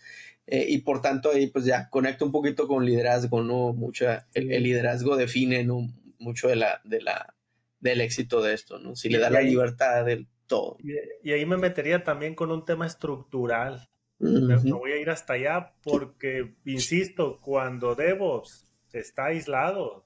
[0.47, 3.73] Eh, y por tanto ahí pues ya conecta un poquito con liderazgo, ¿no?
[3.73, 5.87] Mucha, el, liderazgo define ¿no?
[6.19, 7.35] mucho de la, de la,
[7.79, 8.95] del éxito de esto, ¿no?
[8.95, 10.77] Si le da la libertad del todo.
[11.23, 13.89] y ahí me metería también con un tema estructural
[14.19, 20.06] me, voy a ir hasta allá porque, insisto, cuando DevOps está aislado,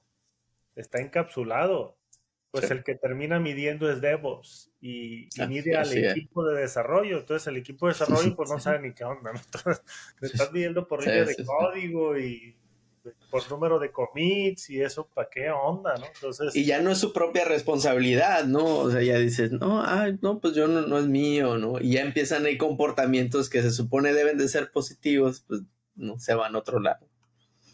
[0.74, 1.96] está encapsulado,
[2.50, 7.18] pues el que termina midiendo es DevOps y, mide al equipo de desarrollo.
[7.18, 9.30] Entonces el equipo de desarrollo pues no sabe ni qué onda.
[9.44, 9.82] Entonces,
[10.20, 12.56] me estás midiendo por línea de código y
[13.30, 16.06] por número de commits y eso, ¿para qué onda, no?
[16.06, 16.54] Entonces...
[16.54, 18.78] Y ya no es su propia responsabilidad, ¿no?
[18.78, 21.80] O sea, ya dices, no, ay, no, pues yo no, no es mío, ¿no?
[21.80, 25.62] Y ya empiezan ahí comportamientos que se supone deben de ser positivos, pues
[25.94, 27.06] no se van a otro lado.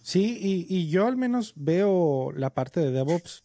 [0.02, 3.44] Sí, y, y yo al menos veo la parte de DevOps,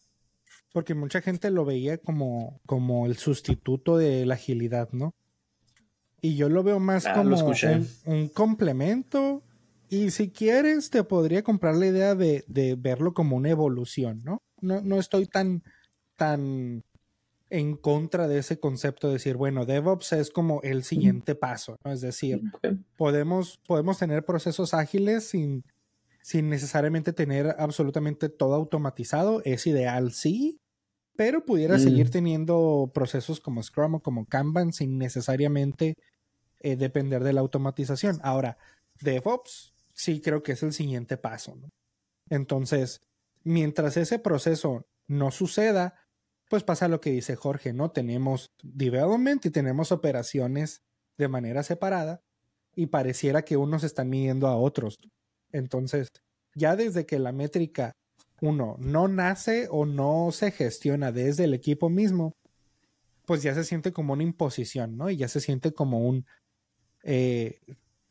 [0.71, 5.15] porque mucha gente lo veía como, como el sustituto de la agilidad, ¿no?
[6.21, 9.43] Y yo lo veo más ah, como un, un complemento
[9.91, 12.45] y si quieres, te podría comprar la idea de,
[12.79, 14.41] verlo como una evolución, ¿no?
[14.61, 14.79] ¿no?
[14.79, 15.63] No estoy tan,
[16.15, 16.81] tan
[17.49, 21.91] en contra de ese concepto de decir, bueno, DevOps es como el siguiente paso, ¿no?
[21.91, 22.41] Es decir,
[22.95, 25.65] podemos, podemos tener procesos ágiles sin,
[26.21, 29.41] sin necesariamente tener absolutamente todo automatizado.
[29.43, 30.61] Es ideal, sí,
[31.17, 32.11] pero pudiera seguir mm.
[32.11, 35.95] teniendo procesos como Scrum o como Kanban sin necesariamente
[36.61, 38.21] eh, depender de la automatización.
[38.23, 38.57] Ahora,
[39.01, 41.55] DevOps sí creo que es el siguiente paso.
[41.55, 41.69] ¿no?
[42.29, 43.01] Entonces,
[43.43, 45.95] mientras ese proceso no suceda,
[46.49, 47.91] pues pasa lo que dice Jorge, ¿no?
[47.91, 50.81] Tenemos development y tenemos operaciones
[51.17, 52.21] de manera separada
[52.75, 54.97] y pareciera que unos están midiendo a otros.
[55.51, 56.09] Entonces,
[56.55, 57.93] ya desde que la métrica,
[58.41, 62.33] uno, no nace o no se gestiona desde el equipo mismo,
[63.25, 65.09] pues ya se siente como una imposición, ¿no?
[65.09, 66.25] Y ya se siente como un...
[67.03, 67.59] Eh,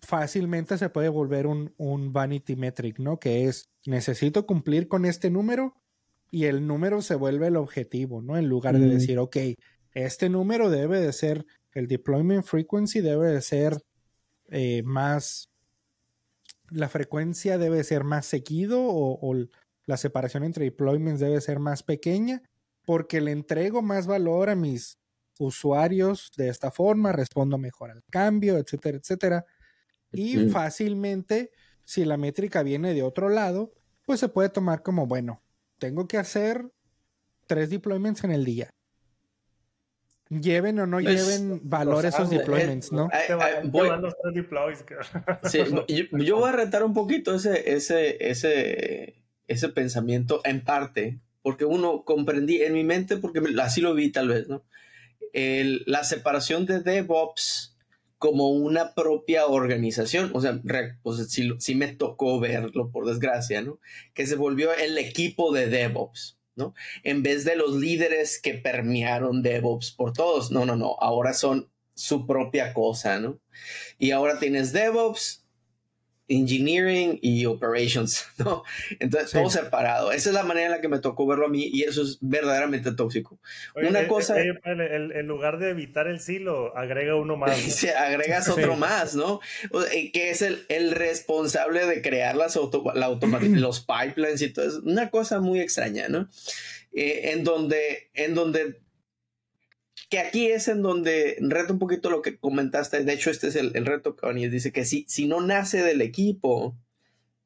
[0.02, 3.18] fácilmente se puede volver un, un vanity metric, ¿no?
[3.18, 5.74] Que es, necesito cumplir con este número
[6.30, 8.36] y el número se vuelve el objetivo, ¿no?
[8.36, 8.90] En lugar de Mm.
[8.90, 9.36] decir, ok,
[9.92, 13.78] este número debe de ser, el deployment frequency debe de ser
[14.50, 15.50] eh, más,
[16.70, 19.46] la frecuencia debe ser más seguido o, o
[19.86, 22.42] la separación entre deployments debe ser más pequeña
[22.84, 24.98] porque le entrego más valor a mis
[25.38, 29.46] usuarios de esta forma, respondo mejor al cambio, etcétera, etcétera.
[30.12, 31.50] Y fácilmente,
[31.84, 33.72] si la métrica viene de otro lado,
[34.06, 35.42] pues se puede tomar como, bueno,
[35.78, 36.66] tengo que hacer
[37.46, 38.70] tres deployments en el día.
[40.28, 43.08] Lleven o no Pues, lleven valor esos ah, eh, deployments, ¿no?
[43.26, 44.84] Te van, te voy- van los tres deploys.
[45.50, 51.18] Sí, yo, yo voy a retar un poquito ese, ese, ese, ese pensamiento en parte,
[51.42, 54.62] porque uno comprendí en mi mente, porque así lo vi tal vez, ¿no?
[55.32, 57.76] El- la separación de DevOps
[58.20, 60.60] como una propia organización, o sea,
[61.02, 63.80] pues, sí, sí me tocó verlo, por desgracia, ¿no?
[64.12, 66.74] Que se volvió el equipo de DevOps, ¿no?
[67.02, 71.70] En vez de los líderes que permearon DevOps por todos, no, no, no, ahora son
[71.94, 73.40] su propia cosa, ¿no?
[73.98, 75.39] Y ahora tienes DevOps,
[76.30, 78.62] Engineering y Operations, ¿no?
[78.98, 79.38] Entonces, Sí.
[79.38, 80.12] todo separado.
[80.12, 82.18] Esa es la manera en la que me tocó verlo a mí y eso es
[82.20, 83.38] verdaderamente tóxico.
[83.74, 87.50] Oye, Una eh, cosa- eh, en lugar de evitar el silo, agrega uno más.
[87.84, 87.90] ¿no?
[87.98, 88.50] Agregas Sí.
[88.52, 89.40] otro más, ¿no?
[89.72, 94.52] O- eh, Que es el, el responsable de crear las auto- la los pipelines y
[94.52, 94.80] todo eso.
[94.84, 96.28] Una cosa muy extraña, ¿no?
[96.92, 98.80] Eh, en donde, en donde,
[100.10, 103.04] que aquí es en donde reto un poquito lo que comentaste.
[103.04, 106.02] De hecho, este es el, el reto que dice que si, si no nace del
[106.02, 106.76] equipo,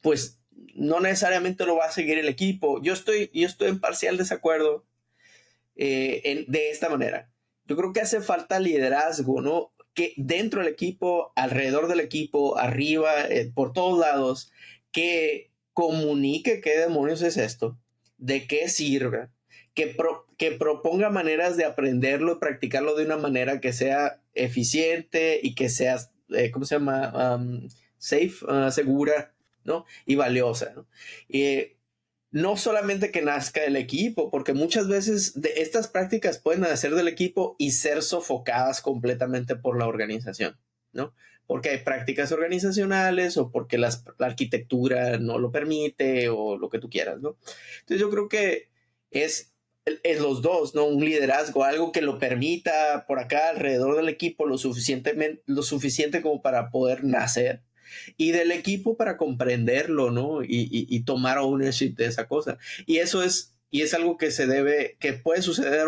[0.00, 0.40] pues
[0.74, 2.82] no necesariamente lo va a seguir el equipo.
[2.82, 4.86] Yo estoy, yo estoy en parcial desacuerdo
[5.76, 7.30] eh, de esta manera.
[7.66, 9.72] Yo creo que hace falta liderazgo, ¿no?
[9.92, 14.50] Que dentro del equipo, alrededor del equipo, arriba, eh, por todos lados,
[14.90, 17.78] que comunique qué demonios es esto,
[18.16, 19.28] de qué sirve,
[19.74, 25.40] que, pro- que proponga maneras de aprenderlo y practicarlo de una manera que sea eficiente
[25.42, 25.98] y que sea,
[26.30, 27.36] eh, ¿cómo se llama?
[27.36, 29.34] Um, safe, uh, segura,
[29.64, 29.84] ¿no?
[30.06, 30.86] Y valiosa, ¿no?
[31.28, 31.76] Eh,
[32.30, 37.06] no solamente que nazca el equipo, porque muchas veces de estas prácticas pueden nacer del
[37.06, 40.58] equipo y ser sofocadas completamente por la organización,
[40.92, 41.14] ¿no?
[41.46, 46.80] Porque hay prácticas organizacionales o porque las- la arquitectura no lo permite o lo que
[46.80, 47.36] tú quieras, ¿no?
[47.80, 48.68] Entonces yo creo que
[49.12, 49.53] es,
[49.84, 50.84] es los dos, ¿no?
[50.86, 56.22] Un liderazgo, algo que lo permita por acá alrededor del equipo lo suficientemente, lo suficiente
[56.22, 57.62] como para poder nacer
[58.16, 60.42] y del equipo para comprenderlo, ¿no?
[60.42, 62.58] Y, y- y tomar ownership de esa cosa.
[62.86, 65.86] Y eso es, y es algo que se debe, que puede suceder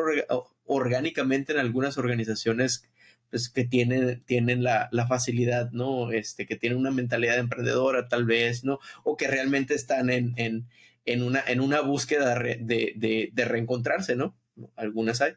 [0.64, 2.84] orgánicamente en algunas organizaciones
[3.30, 6.12] pues, que tienen, tienen la, facilidad, ¿no?
[6.12, 8.78] Este, que tienen una mentalidad emprendedora tal vez, ¿no?
[9.04, 10.66] O que realmente están en, en,
[11.06, 14.36] en, una, en una búsqueda de, de, de reencontrarse, ¿no?
[14.76, 15.32] Algunas hay.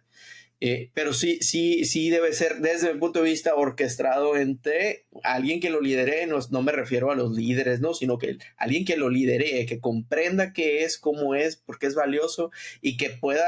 [0.61, 5.61] Eh, pero sí, sí, sí debe ser desde mi punto de vista orquestado entre alguien
[5.61, 7.93] que lo lidere, no, no me refiero a los líderes, ¿no?
[7.93, 11.95] Sino que alguien que lo lidere, que comprenda qué es, cómo es, por qué es
[11.95, 12.51] valioso
[12.81, 13.45] y que pueda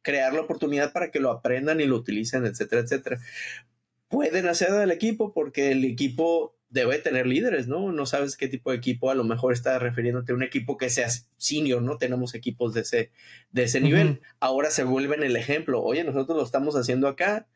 [0.00, 3.20] crear la oportunidad para que lo aprendan y lo utilicen, etcétera, etcétera.
[4.08, 7.92] Pueden hacer del equipo porque el equipo debe tener líderes, ¿no?
[7.92, 10.90] No sabes qué tipo de equipo, a lo mejor está refiriéndote a un equipo que
[10.90, 11.98] sea senior, ¿no?
[11.98, 13.12] Tenemos equipos de ese,
[13.52, 14.22] de ese nivel.
[14.40, 15.80] Ahora se vuelven el ejemplo.
[15.84, 17.46] Oye, nosotros lo estamos haciendo acá,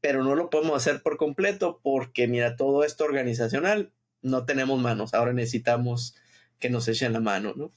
[0.00, 5.12] pero no lo podemos hacer por completo porque, mira, todo esto organizacional, no tenemos manos.
[5.12, 6.16] Ahora necesitamos
[6.58, 7.72] que nos echen la mano, ¿no?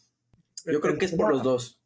[0.66, 1.78] Yo creo que es por los dos.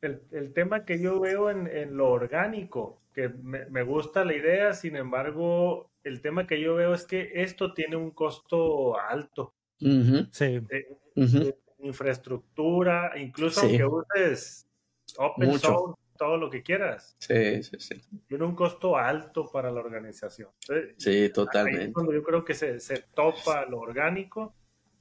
[0.00, 4.34] El, el tema que yo veo en, en lo orgánico, que me, me gusta la
[4.34, 9.54] idea, sin embargo, el tema que yo veo es que esto tiene un costo alto.
[9.78, 10.60] Sí.
[10.60, 11.38] de- ujú.
[11.44, 13.66] de infraestructura, incluso Sí.
[13.80, 13.84] aunque
[14.16, 14.68] uses
[15.16, 15.66] open Mucho.
[15.68, 18.00] source, todo lo que quieras, Sí, sí, sí.
[18.26, 20.50] tiene un costo alto para la organización.
[20.68, 21.92] Entonces, Sí, Ahí es totalmente.
[21.92, 24.54] cuando yo creo que se, se topa lo orgánico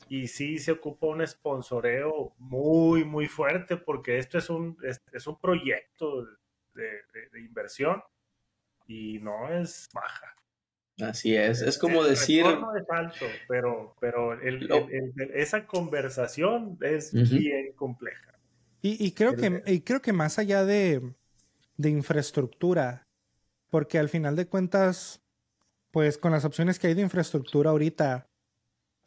[0.09, 5.27] y sí se ocupa un sponsoreo muy, muy fuerte porque esto es un, es, es
[5.27, 6.23] un proyecto
[6.73, 8.01] de, de- de inversión
[8.87, 10.33] y no es baja.
[11.01, 11.61] Así es.
[11.61, 12.43] Es como El decir.
[12.45, 18.33] retorno es alto, pero, pero el- Lo- el- el- esa conversación es bien compleja.
[18.81, 21.13] Y, y creo que, y creo que más allá de,
[21.77, 23.03] de infraestructura,
[23.69, 25.21] porque al final de cuentas,
[25.91, 28.27] pues con las opciones que hay de infraestructura ahorita,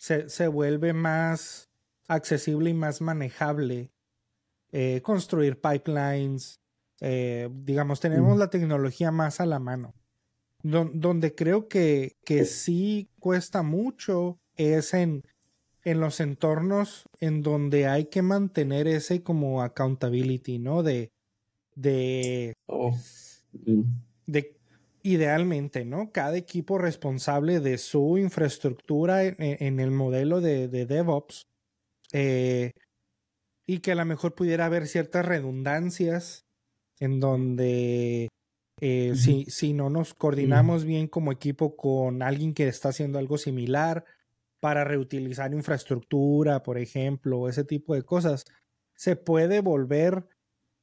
[0.00, 1.68] se, se vuelve más
[2.08, 3.92] accesible y más manejable
[4.72, 6.58] eh, construir pipelines.
[7.02, 9.94] eh, digamos, tenemos la tecnología más a la mano.
[10.62, 15.22] donde creo que, que sí cuesta mucho es en,
[15.84, 20.82] en los entornos en donde hay que mantener ese como accountability, ¿no?
[20.82, 21.12] De,
[21.74, 22.94] de, Oh.
[24.26, 24.59] De
[25.02, 26.12] idealmente, ¿no?
[26.12, 31.46] Cada equipo responsable de su infraestructura en, en el modelo de, de DevOps
[32.12, 32.72] eh,
[33.66, 36.44] y que a lo mejor pudiera haber ciertas redundancias
[36.98, 38.28] en donde
[38.80, 43.38] eh, si, si no nos coordinamos bien como equipo con alguien que está haciendo algo
[43.38, 44.04] similar
[44.58, 48.44] para reutilizar infraestructura, por ejemplo, ese tipo de cosas,
[48.94, 50.26] se puede volver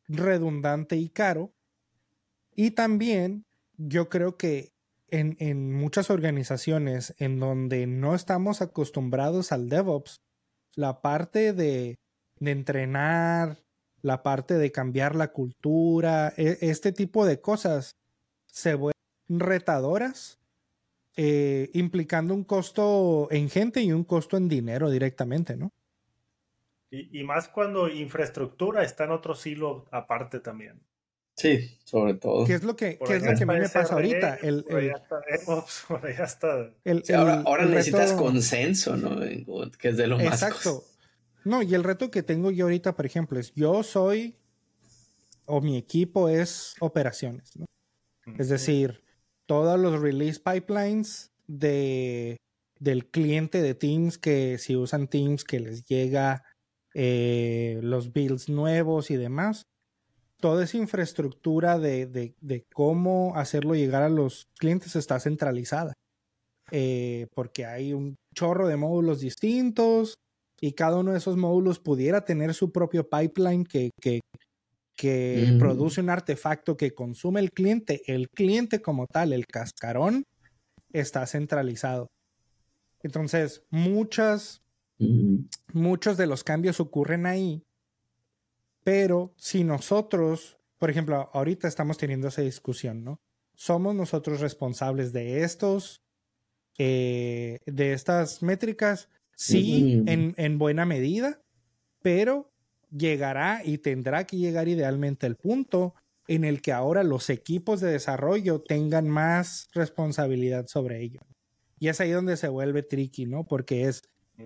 [0.07, 1.53] redundante y caro.
[2.55, 3.46] Y también
[3.77, 4.73] yo creo que
[5.09, 10.21] en, en muchas organizaciones en donde no estamos acostumbrados al DevOps,
[10.75, 11.99] la parte de,
[12.39, 13.57] de entrenar,
[14.01, 17.95] la parte de cambiar la cultura, e- este tipo de cosas
[18.45, 18.93] se vuelven
[19.29, 20.39] retadoras,
[21.15, 25.71] eh, implicando un costo en gente y un costo en dinero directamente, ¿no?
[26.89, 30.81] Y, y más cuando infraestructura está en otro silo aparte también.
[31.37, 32.45] Sí, sobre todo.
[32.45, 34.35] ¿Qué es lo que, qué es lo que a mí me pasa ahorita?
[34.41, 36.71] El, por allá el- está DevOps, por allá está.
[36.83, 39.19] el- Sí, ahora ahora el necesitas reto- consenso, ¿no?
[39.77, 40.25] Que es de lo más.
[40.41, 40.83] Exacto.
[41.45, 44.35] No, y el reto que tengo yo ahorita, por ejemplo, es yo soy
[45.45, 47.65] o mi equipo es operaciones, ¿no?
[48.37, 49.03] Es decir,
[49.45, 52.35] todos los release pipelines de,
[52.79, 56.43] del cliente de Teams que si usan Teams que les llega
[56.93, 59.61] eh, los builds nuevos y demás.
[60.39, 65.93] Toda esa infraestructura de, de- de cómo hacerlo llegar a los clientes está centralizada.
[66.71, 70.15] Eh, porque hay un chorro de módulos distintos
[70.59, 74.19] y cada uno de esos módulos pudiera tener su propio pipeline que, que,
[74.95, 75.59] que Mm.
[75.59, 78.01] produce un artefacto que consume el cliente.
[78.05, 80.23] El cliente como tal, el cascarón,
[80.91, 82.07] está centralizado.
[83.01, 84.61] Entonces, muchas,
[84.99, 85.45] Mm.
[85.73, 87.61] muchos de los cambios ocurren ahí,
[88.87, 93.19] pero si nosotros, por ejemplo, ahorita estamos teniendo esa discusión, ¿no?
[93.53, 96.05] Somos nosotros responsables de estos,
[96.77, 101.41] eh, de estas métricas, sí, en, en buena medida,
[102.01, 102.49] pero
[102.89, 105.93] llegará y tendrá que llegar idealmente el punto
[106.29, 111.19] en el que ahora los equipos de desarrollo tengan más responsabilidad sobre ello.
[111.77, 113.43] Y es ahí donde se vuelve tricky, ¿no?
[113.43, 114.03] Porque es,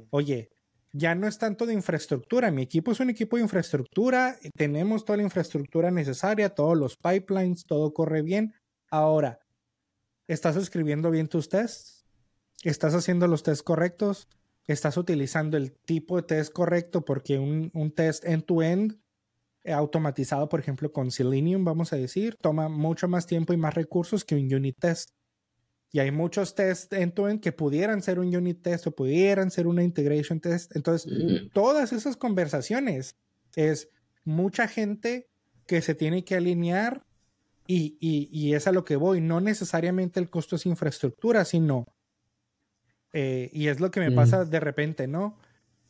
[0.09, 0.49] oye,
[0.93, 5.17] ya no es tanto de infraestructura, mi equipo es un equipo de infraestructura, tenemos toda
[5.17, 8.53] la infraestructura necesaria, todos los pipelines, todo corre bien.
[8.89, 9.39] Ahora,
[10.27, 12.05] ¿estás escribiendo bien tus tests?
[12.63, 14.27] ¿Estás haciendo los tests correctos?
[14.67, 17.03] ¿Estás utilizando el tipo de test correcto?
[17.03, 18.99] Porque un, un test end-to-end
[19.63, 23.75] eh, automatizado, por ejemplo, con Selenium, vamos a decir, toma mucho más tiempo y más
[23.75, 25.11] recursos que un unit test.
[25.93, 29.83] Y hay muchos tests end-to-end que pudieran ser un unit test o pudieran ser una
[29.83, 30.75] integration test.
[30.75, 31.49] Entonces, Mm.
[31.53, 33.15] todas esas conversaciones
[33.55, 33.89] es
[34.23, 35.27] mucha gente
[35.67, 37.03] que se tiene que alinear
[37.67, 39.19] y, y- y es a lo que voy.
[39.21, 41.85] No necesariamente el costo es infraestructura, sino,
[43.13, 44.15] eh, y es lo que me Mm.
[44.15, 45.37] pasa de repente, ¿no?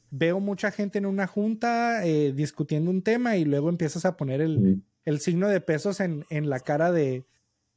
[0.10, 4.42] Veo mucha gente en una junta eh, discutiendo un tema y luego empiezas a poner
[4.42, 4.82] el, Mm.
[5.06, 7.26] el signo de pesos en, en la cara de,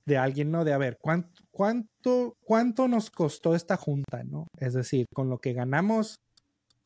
[0.07, 0.64] de alguien, ¿no?
[0.64, 4.47] De a ver, ¿cuánto, cuánto, ¿cuánto nos costó esta junta, ¿no?
[4.59, 6.17] Es decir, con lo que ganamos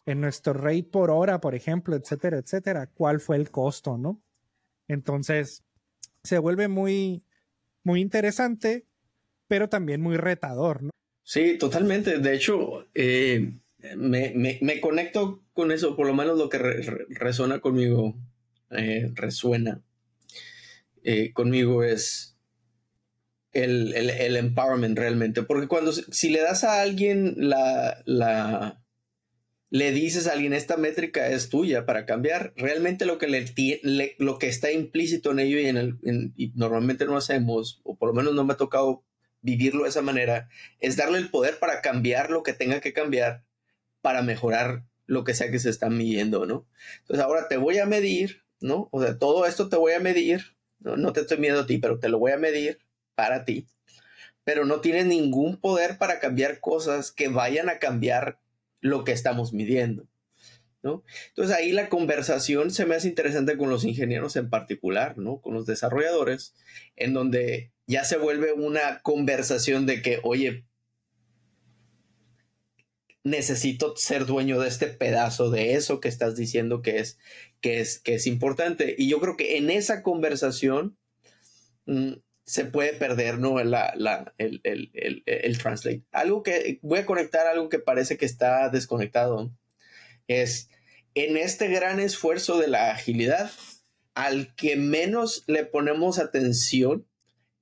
[0.06, 4.20] en nuestro rate por hora, por ejemplo, etcétera, etcétera, ¿cuál fue el costo, ¿no?
[4.88, 5.60] Entonces,
[6.24, 7.24] se vuelve muy,
[7.84, 8.86] muy interesante,
[9.48, 10.90] pero también muy retador, ¿no?
[11.24, 12.18] Sí, totalmente.
[12.18, 13.52] De hecho, eh,
[13.96, 18.14] me, me- conecto con eso, por lo menos lo que re- resuena conmigo,
[18.70, 19.82] eh, resuena
[21.02, 22.37] eh, conmigo es
[23.52, 25.42] el, el- el empowerment realmente.
[25.42, 28.82] Porque cuando, si le das a alguien la, la,
[29.70, 33.44] le dices a alguien esta métrica es tuya para cambiar, realmente lo que, le,
[33.82, 38.34] le- lo que está implícito en ello y normalmente no hacemos, o por lo menos
[38.34, 39.04] no me ha tocado
[39.40, 40.48] vivirlo de esa manera,
[40.80, 43.44] es darle el poder para cambiar lo que tenga que cambiar
[44.00, 46.66] para mejorar lo que sea que se está midiendo, ¿no?
[47.00, 48.88] Entonces ahora te voy a medir, ¿no?
[48.92, 51.78] O sea, todo esto te voy a medir, no, no te estoy midiendo a ti,
[51.78, 52.78] pero te lo voy a medir
[53.18, 53.66] para ti,
[54.44, 58.38] pero no tienes ningún poder para cambiar cosas que vayan a cambiar
[58.80, 60.06] lo que estamos midiendo,
[60.84, 61.02] ¿no?
[61.30, 65.40] Entonces ahí la conversación se me hace interesante con los ingenieros en particular, ¿no?
[65.40, 66.54] Con los desarrolladores,
[66.94, 70.64] en donde ya se vuelve una conversación de que, oye,
[73.24, 77.18] necesito ser dueño de este pedazo de eso que estás diciendo que es,
[77.60, 78.94] que es, que es importante.
[78.96, 80.96] Y yo creo que en esa conversación
[81.86, 82.12] mm,
[82.48, 83.62] se puede perder ¿no?
[83.62, 83.92] La,
[84.38, 86.02] el, el, el, el, translate.
[86.12, 89.52] Algo que voy a conectar, algo que parece que está desconectado,
[90.28, 90.70] es
[91.14, 93.50] en este gran esfuerzo de la agilidad,
[94.14, 97.06] al que menos le ponemos atención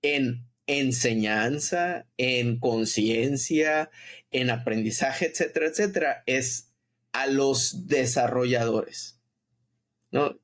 [0.02, 3.90] en enseñanza, en conciencia,
[4.30, 6.72] en aprendizaje, etcétera, etcétera, es
[7.12, 9.20] a los desarrolladores.
[10.12, 10.38] ¿no?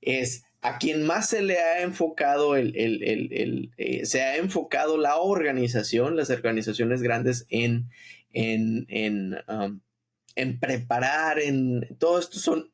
[0.00, 2.72] Es a quien más se le ha enfocado el,
[3.76, 7.90] eh, se ha enfocado la organización, las organizaciones grandes en,
[8.32, 9.80] en, en, um,
[10.34, 12.72] en preparar, en todo esto son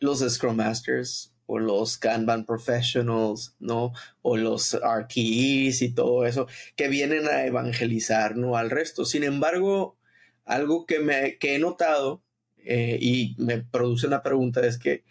[0.00, 3.92] los Scrum Masters o los Kanban Professionals, ¿no?
[4.22, 8.56] O los RTEs y todo eso, que vienen a evangelizar, ¿no?
[8.56, 9.04] Al resto.
[9.04, 9.96] Sin embargo,
[10.44, 12.22] algo que, me, que he notado
[12.58, 15.04] eh, y me produce una pregunta es que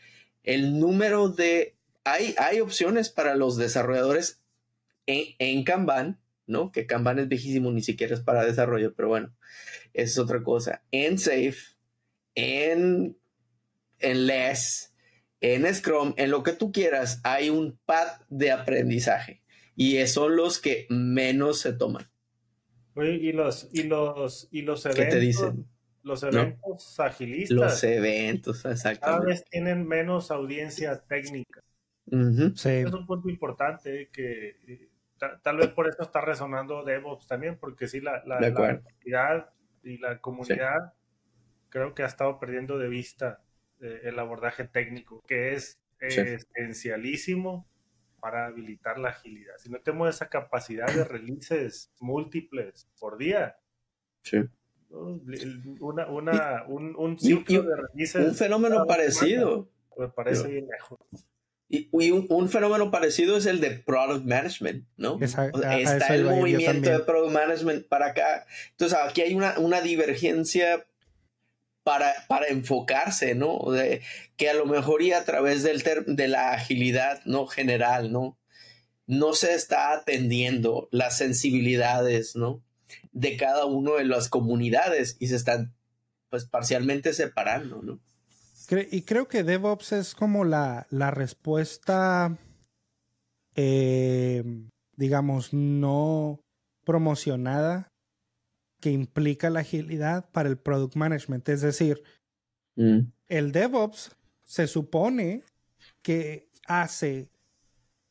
[0.44, 1.78] el número de...
[2.04, 4.42] Hay, hay opciones para los desarrolladores
[5.06, 6.72] en, en Kanban, ¿no?
[6.72, 9.36] Que Kanban es viejísimo, ni siquiera es para desarrollo, pero bueno,
[9.94, 10.84] es otra cosa.
[10.92, 11.58] En Safe,
[12.36, 13.18] en,
[14.00, 14.94] en Less,
[15.42, 19.44] en Scrum, en lo que tú quieras, hay un pad de aprendizaje
[19.76, 22.10] y son los que menos se toman.
[22.96, 25.06] Oye, y los, y los, y los eventos.
[25.06, 25.68] ¿Qué te dicen?
[26.04, 27.58] Los eventos agilistas.
[27.58, 29.00] Los eventos, exactamente.
[29.02, 31.62] Cada vez tienen menos audiencia técnica.
[32.56, 32.70] sí.
[32.70, 34.89] Es un punto importante que
[35.43, 39.50] tal vez por eso está resonando DevOps también, porque sí, la, la, comunidad
[39.84, 40.93] y la comunidad
[41.70, 43.43] creo que ha estado perdiendo de vista
[43.82, 47.68] eh, el abordaje técnico, que es esencialísimo
[48.20, 49.56] para habilitar la agilidad.
[49.58, 53.58] Si no tenemos esa capacidad de releases múltiples por día,
[54.24, 54.43] sí.
[54.90, 58.28] Una, una, un, un ciclo de releases.
[58.28, 59.70] Un fenómeno parecido.
[59.98, 61.00] Me parece bien lejos.
[61.72, 65.20] Y, un, fenómeno parecido es el de product management, ¿no?
[65.22, 68.48] está el movimiento de product management para acá.
[68.72, 70.88] Entonces aquí hay una, una divergencia
[71.84, 73.70] para, para, enfocarse, ¿no?
[73.70, 74.02] De,
[74.36, 77.46] que a lo mejor y a través del de la agilidad, ¿no?
[77.46, 78.40] General, ¿no?
[79.06, 82.64] No se está atendiendo las sensibilidades, ¿no?
[83.12, 85.74] De cada uno de las comunidades y se están,
[86.30, 88.00] pues, parcialmente separando, ¿no?
[88.92, 92.38] Y creo que DevOps es como la, la respuesta,
[93.56, 94.44] eh,
[94.96, 96.40] digamos, no
[96.86, 97.92] promocionada
[98.80, 101.50] que implica la agilidad para el product management.
[101.50, 102.04] Es decir,
[102.76, 103.00] mm.
[103.28, 105.44] el DevOps se supone
[106.02, 107.30] que hace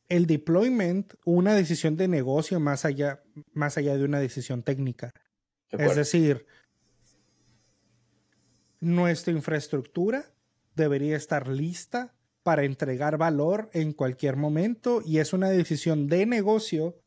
[0.09, 3.21] el deployment una decisión de negocio más allá,
[3.53, 5.13] más allá de una decisión técnica.
[5.71, 6.47] es decir,
[8.79, 10.25] nuestra infraestructura
[10.75, 16.97] debería estar lista para entregar valor en cualquier momento y es una decisión de negocio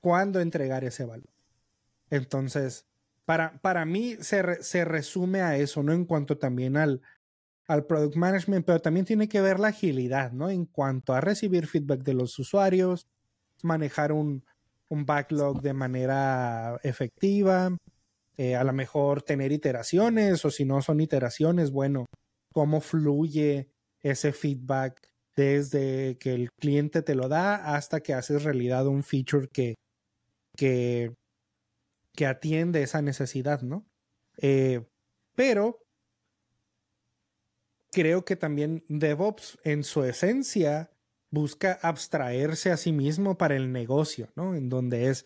[0.00, 1.30] cuándo entregar ese valor.
[2.10, 2.86] Entonces,
[3.24, 5.92] para, para mí se, se, resume a eso, ¿no?
[5.92, 7.00] En cuanto también al,
[7.66, 10.50] al product management, pero también tiene que ver la agilidad, ¿no?
[10.50, 13.06] En cuanto a recibir feedback de los usuarios,
[13.62, 14.44] manejar un,
[14.90, 17.76] backlog de manera efectiva,
[18.36, 22.06] eh, a lo mejor tener iteraciones o si no son iteraciones, bueno,
[22.52, 23.70] cómo fluye
[24.04, 29.48] ese feedback desde que el cliente te lo da hasta que haces realidad un feature
[29.52, 29.74] que,
[30.56, 31.12] que,
[32.14, 33.84] que atiende esa necesidad, ¿no?
[34.38, 34.86] Eh,
[35.34, 35.83] pero
[37.94, 40.90] creo que también DevOps en su esencia
[41.30, 44.54] busca abstraerse a sí mismo para el negocio, ¿no?
[44.54, 45.24] En donde es,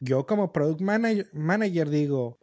[0.00, 2.40] yo como product manager, manager digo,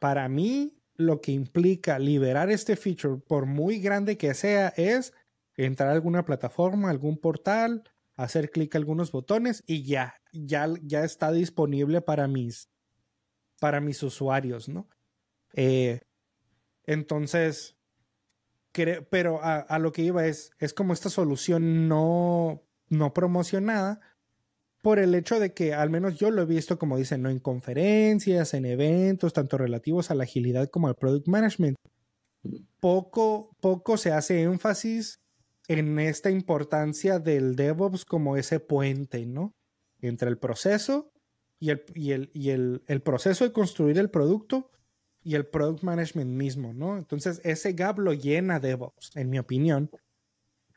[0.00, 5.14] para mí lo que implica liberar este feature, por muy grande que sea, es
[5.54, 7.84] entrar a alguna plataforma, algún portal,
[8.16, 12.70] hacer clic a algunos botones y ya, ya, ya está disponible para mis,
[13.60, 14.88] para mis usuarios, ¿no?
[15.54, 16.00] Eh,
[16.84, 17.75] entonces,
[19.10, 24.00] pero a, a, lo que iba es, es como esta solución no, no promocionada
[24.82, 27.30] por el hecho de que al menos yo lo he visto, como dicen, ¿no?
[27.30, 31.76] en conferencias, en eventos, tanto relativos a la agilidad como al product management.
[32.78, 35.18] Poco, poco se hace énfasis
[35.66, 39.56] en esta importancia del DevOps como ese puente, ¿no?
[40.00, 41.10] Entre el proceso
[41.58, 44.70] y el, y el, y el, el proceso de construir el producto
[45.26, 46.96] y el product management mismo, ¿no?
[46.96, 49.90] Entonces, ese gap lo llena DevOps, en mi opinión.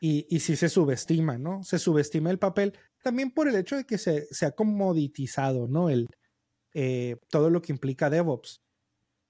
[0.00, 1.62] Y, y sí se subestima, ¿no?
[1.62, 5.88] Se subestima el papel también por el hecho de que se, se ha comoditizado, ¿no?
[5.88, 6.08] El,
[6.74, 8.60] eh, todo lo que implica DevOps.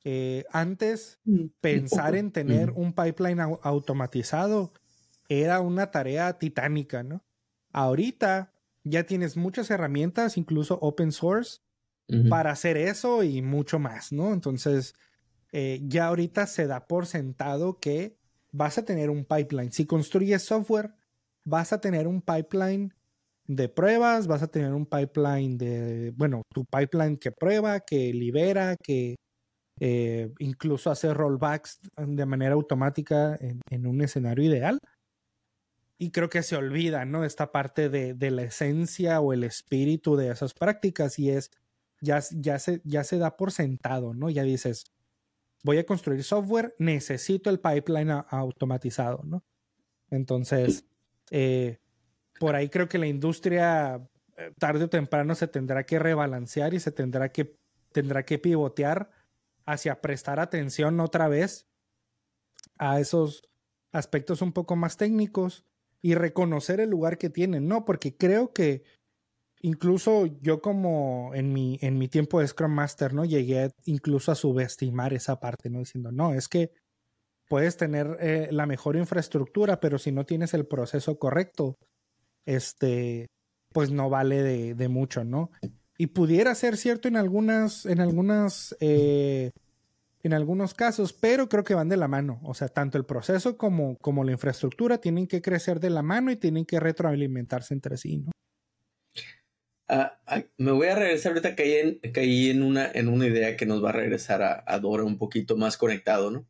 [0.05, 4.73] Eh, antes, mm, pensar en tener un pipeline automatizado
[5.29, 7.23] era una tarea titánica, ¿no?
[7.73, 8.55] Ahorita,
[8.85, 11.61] ya tienes muchas herramientas, incluso open source,
[12.29, 14.33] para hacer eso y mucho más, ¿no?
[14.33, 14.95] Entonces,
[15.53, 18.16] eh, ya ahorita se da por sentado que
[18.53, 19.72] vas a tener un pipeline.
[19.72, 20.94] Si construyes software,
[21.44, 22.94] vas a tener un pipeline
[23.46, 28.76] de pruebas, vas a tener un pipeline de, bueno, tu pipeline que prueba, que libera,
[28.76, 29.16] que
[29.80, 34.78] eh, incluso hace rollbacks de manera automática en, un escenario ideal.
[35.98, 37.24] Y creo que se olvida, ¿no?
[37.24, 41.51] Esta parte de, de, la esencia o el espíritu de esas prácticas y es
[42.01, 44.30] ya, ya, se, ya se da por sentado, ¿no?
[44.30, 44.84] Ya dices,
[45.62, 49.44] voy a construir software, necesito el pipeline automatizado, ¿no?
[50.11, 50.84] Entonces,
[51.30, 51.78] eh,
[52.38, 56.80] por ahí creo que la industria eh, tarde o temprano se tendrá que rebalancear y
[56.80, 57.56] se tendrá que,
[57.92, 59.11] tendrá que pivotear
[59.66, 61.68] hacia prestar atención otra vez
[62.78, 63.42] a esos
[63.92, 65.64] aspectos un poco más técnicos
[66.02, 67.84] y reconocer el lugar que tienen, ¿no?
[67.84, 68.82] Porque creo que
[69.61, 73.24] incluso yo como en mi, en mi tiempo de Scrum Master, ¿no?
[73.24, 75.80] Llegué incluso a subestimar esa parte, ¿no?
[75.80, 76.72] Diciendo, no, es que
[77.48, 81.76] puedes tener eh, la mejor infraestructura, pero si no tienes el proceso correcto,
[82.46, 83.26] este,
[83.72, 85.50] pues no vale de, mucho, ¿no?
[85.98, 89.50] Y pudiera ser cierto en algunas, en algunas, eh,
[90.22, 92.40] en algunos casos, pero creo que van de la mano.
[92.44, 96.30] O sea, tanto el proceso como, como la infraestructura tienen que crecer de la mano
[96.30, 98.30] y tienen que retroalimentarse entre sí, ¿no?
[99.93, 103.57] Ah, ah, me voy a regresar ahorita caí en, caí en, una, en una idea
[103.57, 106.47] que nos va a regresar a, Dora un poquito más conectado, ¿no?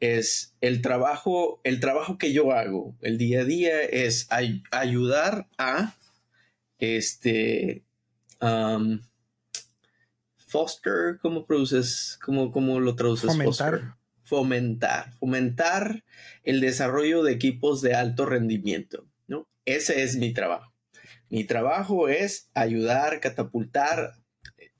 [0.00, 4.26] Es el trabajo, el trabajo que yo hago el día a día es
[4.72, 5.94] ayudar a
[6.78, 7.84] este
[10.48, 12.18] foster, ¿cómo produces?
[12.24, 13.30] ¿Cómo, cómo lo traduces?
[13.30, 13.94] Fomentar.
[14.24, 15.12] Fomentar.
[15.20, 16.04] Fomentar
[16.42, 19.46] el desarrollo de equipos de alto rendimiento, ¿no?
[19.66, 20.71] Ese es mi trabajo.
[21.32, 24.18] Mi trabajo es ayudar, catapultar
[24.58, 24.70] eh,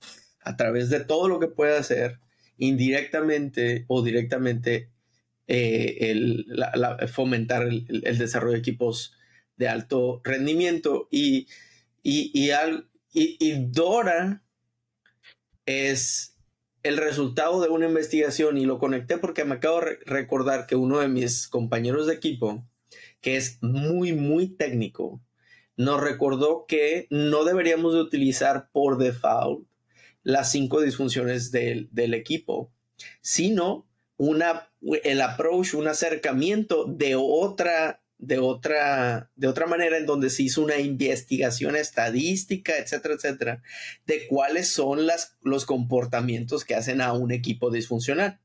[0.42, 2.18] a través de todo lo que pueda hacer,
[2.58, 4.90] indirectamente o directamente,
[5.46, 6.44] eh,
[7.10, 9.14] fomentar el, desarrollo de equipos
[9.56, 11.08] de alto rendimiento.
[11.10, 11.48] Y,
[12.02, 12.50] y,
[13.70, 14.44] Dora
[15.64, 16.36] es
[16.82, 20.98] el resultado de una investigación y lo conecté porque me acabo de recordar que uno
[20.98, 22.68] de mis compañeros de equipo,
[23.22, 25.22] que es muy, muy técnico,
[25.76, 29.66] nos recordó que no deberíamos de utilizar por default
[30.22, 32.72] las cinco disfunciones del, equipo,
[33.20, 34.70] sino una,
[35.02, 40.62] el approach, un acercamiento de otra, de otra, de otra manera en donde se hizo
[40.62, 43.62] una investigación estadística, etcétera, etcétera,
[44.06, 48.41] de cuáles son las, los comportamientos que hacen a un equipo disfuncional.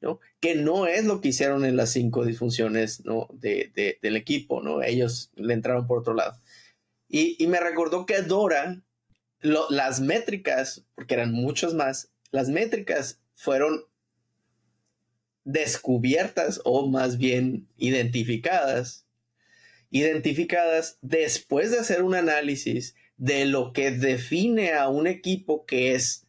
[0.00, 0.20] ¿No?
[0.40, 3.28] Que no es lo que hicieron en las cinco disfunciones ¿no?
[3.32, 4.82] de, del equipo, ¿no?
[4.82, 6.36] Ellos le entraron por otro lado.
[7.08, 8.80] Y, me recordó que Dora,
[9.40, 13.84] las métricas, porque eran muchas más, las métricas fueron
[15.44, 19.06] descubiertas o más bien identificadas,
[19.90, 26.26] identificadas después de hacer un análisis de lo que define a un equipo que es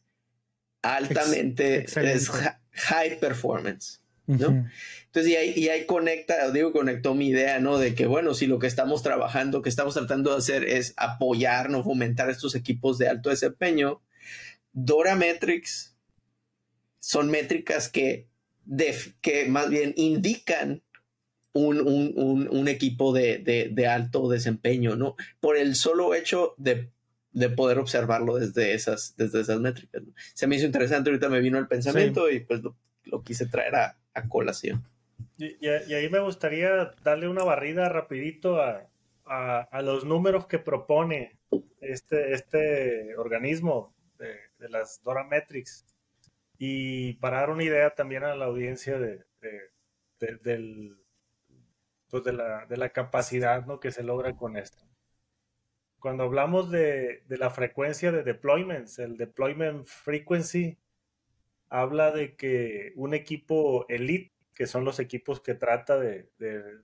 [0.82, 1.86] altamente
[2.74, 4.02] high performance.
[4.28, 4.70] ¿no?
[5.06, 7.78] Entonces, y ahí, y ahí conecta, digo, conectó mi idea, ¿no?
[7.78, 11.70] De que, bueno, si lo que estamos trabajando, que estamos tratando de hacer es apoyar,
[11.70, 11.84] ¿no?
[11.84, 14.02] Fomentar estos equipos de alto desempeño,
[14.72, 15.98] Dora Metrics
[17.00, 18.28] son métricas que,
[19.22, 20.82] que más bien indican
[21.54, 23.40] un, un, un, equipo de,
[23.74, 25.16] de, alto desempeño, ¿no?
[25.42, 26.91] Por el solo hecho de,
[27.34, 30.04] de poder observarlo desde esas, desde esas métricas.
[30.34, 32.76] Se me hizo interesante, ahorita me vino el pensamiento y pues lo,
[33.06, 34.84] lo quise traer a, a colación.
[35.38, 38.88] Y, ahí me gustaría darle una barrida rapidito a,
[39.82, 41.40] los números que propone
[41.80, 45.86] este, este organismo de, las Dora Metrics
[46.58, 49.24] y para dar una idea también a la audiencia de,
[50.20, 50.98] del,
[52.10, 53.80] pues de, la, de la capacidad ¿no?
[53.80, 54.84] que se logra con esto.
[56.02, 60.78] Cuando hablamos de, de la frecuencia de deployments, el deployment frequency
[61.72, 66.30] habla de que un equipo elite, que son los equipos que trata de,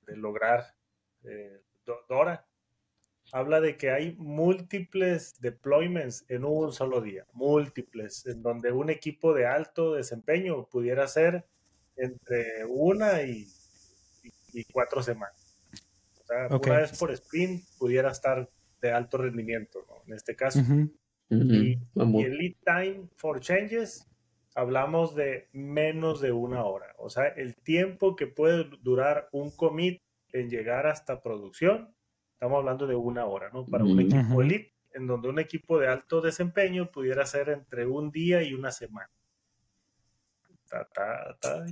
[0.07, 0.75] lograr
[1.25, 1.61] eh,
[2.07, 2.47] Dora,
[3.33, 9.33] habla de que hay múltiples deployments en un solo día, múltiples, en donde un equipo
[9.33, 11.45] de alto desempeño pudiera ser
[11.97, 13.45] entre una y,
[14.71, 15.59] cuatro semanas.
[16.21, 18.49] O sea, una vez por sprint pudiera estar
[18.81, 20.59] de alto rendimiento, en este caso.
[21.29, 24.07] y, el lead time for changes
[24.55, 26.95] hablamos de menos de una hora.
[26.97, 30.01] O sea, el tiempo que puede durar un commit
[30.33, 31.93] en llegar hasta producción
[32.37, 33.65] Estamos hablando de una hora, ¿no?
[33.65, 38.11] Para un equipo elite, en donde un equipo de alto desempeño pudiera ser entre un
[38.11, 39.09] día y una semana.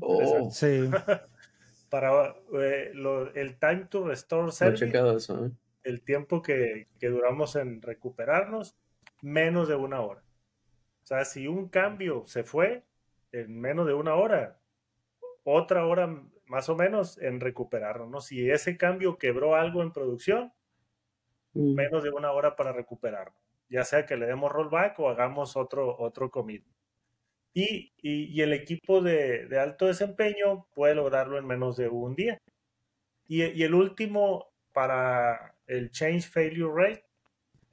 [0.01, 0.49] oh.
[0.49, 0.89] Sí.
[1.91, 2.93] Para eh,
[3.35, 5.51] el time to restore service, ¿eh?
[5.85, 8.75] El tiempo que, que duramos en recuperarnos,
[9.21, 10.23] menos de una hora.
[11.03, 12.83] O sea, si un cambio se fue
[13.31, 14.59] en menos de una hora,
[15.43, 18.21] otra hora más o menos en recuperarlo, ¿no?
[18.21, 20.51] Si ese cambio quebró algo en producción,
[21.53, 21.75] mm.
[21.75, 23.35] menos de una hora para recuperarlo,
[23.69, 26.65] ya sea que le demos rollback o hagamos otro, otro commit.
[27.53, 32.37] Y, y, el equipo de, de, alto desempeño puede lograrlo en menos de un día.
[33.29, 37.05] Y, y, el último, para el change failure rate,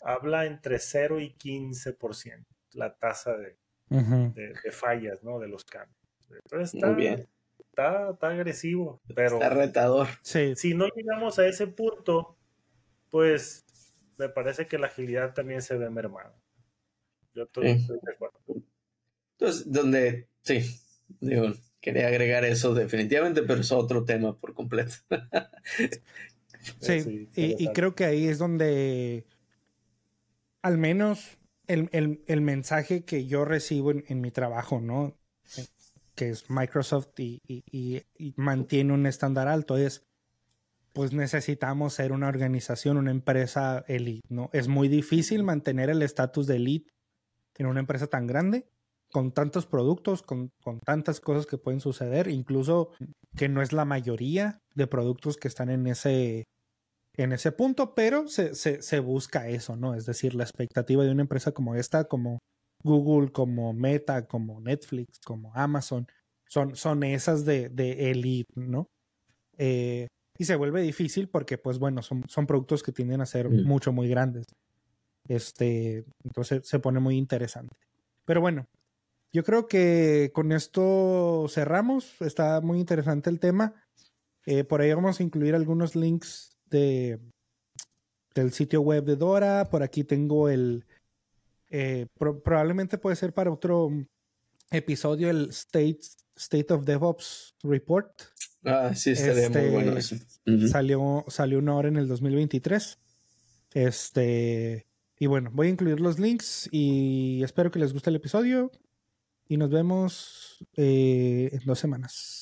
[0.01, 3.57] habla entre 0 y 15%, la tasa de,
[3.89, 5.39] de, de fallas, ¿no?
[5.39, 5.99] De los cambios.
[6.31, 7.29] Entonces está, Muy bien
[7.73, 9.37] está, agresivo, pero...
[9.37, 10.09] Está retador.
[10.23, 12.37] Si no llegamos a ese punto,
[13.11, 13.65] pues
[14.19, 16.35] me parece que la agilidad también se ve mermada.
[17.35, 18.39] Yo estoy, de acuerdo.
[19.39, 20.61] Entonces, donde, sí,
[21.21, 24.95] digo, quería agregar eso definitivamente, pero es otro tema por completo.
[26.81, 29.27] sí, y, creo que ahí es donde,
[30.63, 35.17] al menos, el, mensaje que yo recibo en, en mi trabajo, ¿no?
[36.15, 38.03] que es Microsoft y,
[38.37, 40.05] mantiene un estándar alto, es
[40.93, 44.51] pues necesitamos ser una organización, una empresa elite, ¿no?
[44.53, 46.93] Es muy difícil mantener el estatus de elite
[47.57, 48.69] en una empresa tan grande,
[49.11, 50.51] con tantos productos, con,
[50.85, 52.91] tantas cosas que pueden suceder, incluso
[53.37, 56.45] que no es la mayoría de productos que están en ese,
[57.17, 59.95] en ese punto, pero se, se, se busca eso, ¿no?
[59.95, 62.39] Es decir, la expectativa de una empresa como esta, como
[62.83, 66.07] Google, como Meta, como Netflix, como Amazon,
[66.49, 68.89] son, son esas de, de elite, ¿no?
[69.59, 70.09] Eh,
[70.39, 73.65] y se vuelve difícil porque, pues bueno, son, son productos que tienden a ser mm.
[73.65, 74.47] mucho, muy grandes.
[75.29, 77.77] Este, entonces se pone muy interesante.
[78.25, 78.67] Pero bueno,
[79.33, 82.21] yo creo que con esto cerramos.
[82.21, 83.75] Está muy interesante el tema.
[84.47, 87.21] Eh, por ahí vamos a incluir algunos links de,
[88.35, 89.69] del sitio web de Dora.
[89.71, 90.85] Por aquí tengo el,
[91.71, 93.91] eh, probablemente puede ser para otro
[94.71, 96.01] episodio el State,
[96.37, 98.11] State of DevOps Report.
[98.65, 100.17] Ah, sí, estaría muy bueno eso.
[100.71, 102.99] salió, salió una hora en el 2023.
[103.75, 104.87] Este,
[105.19, 108.71] y bueno, voy a incluir los links y espero que les guste el episodio.
[109.49, 112.42] Y nos vemos eh, en dos semanas.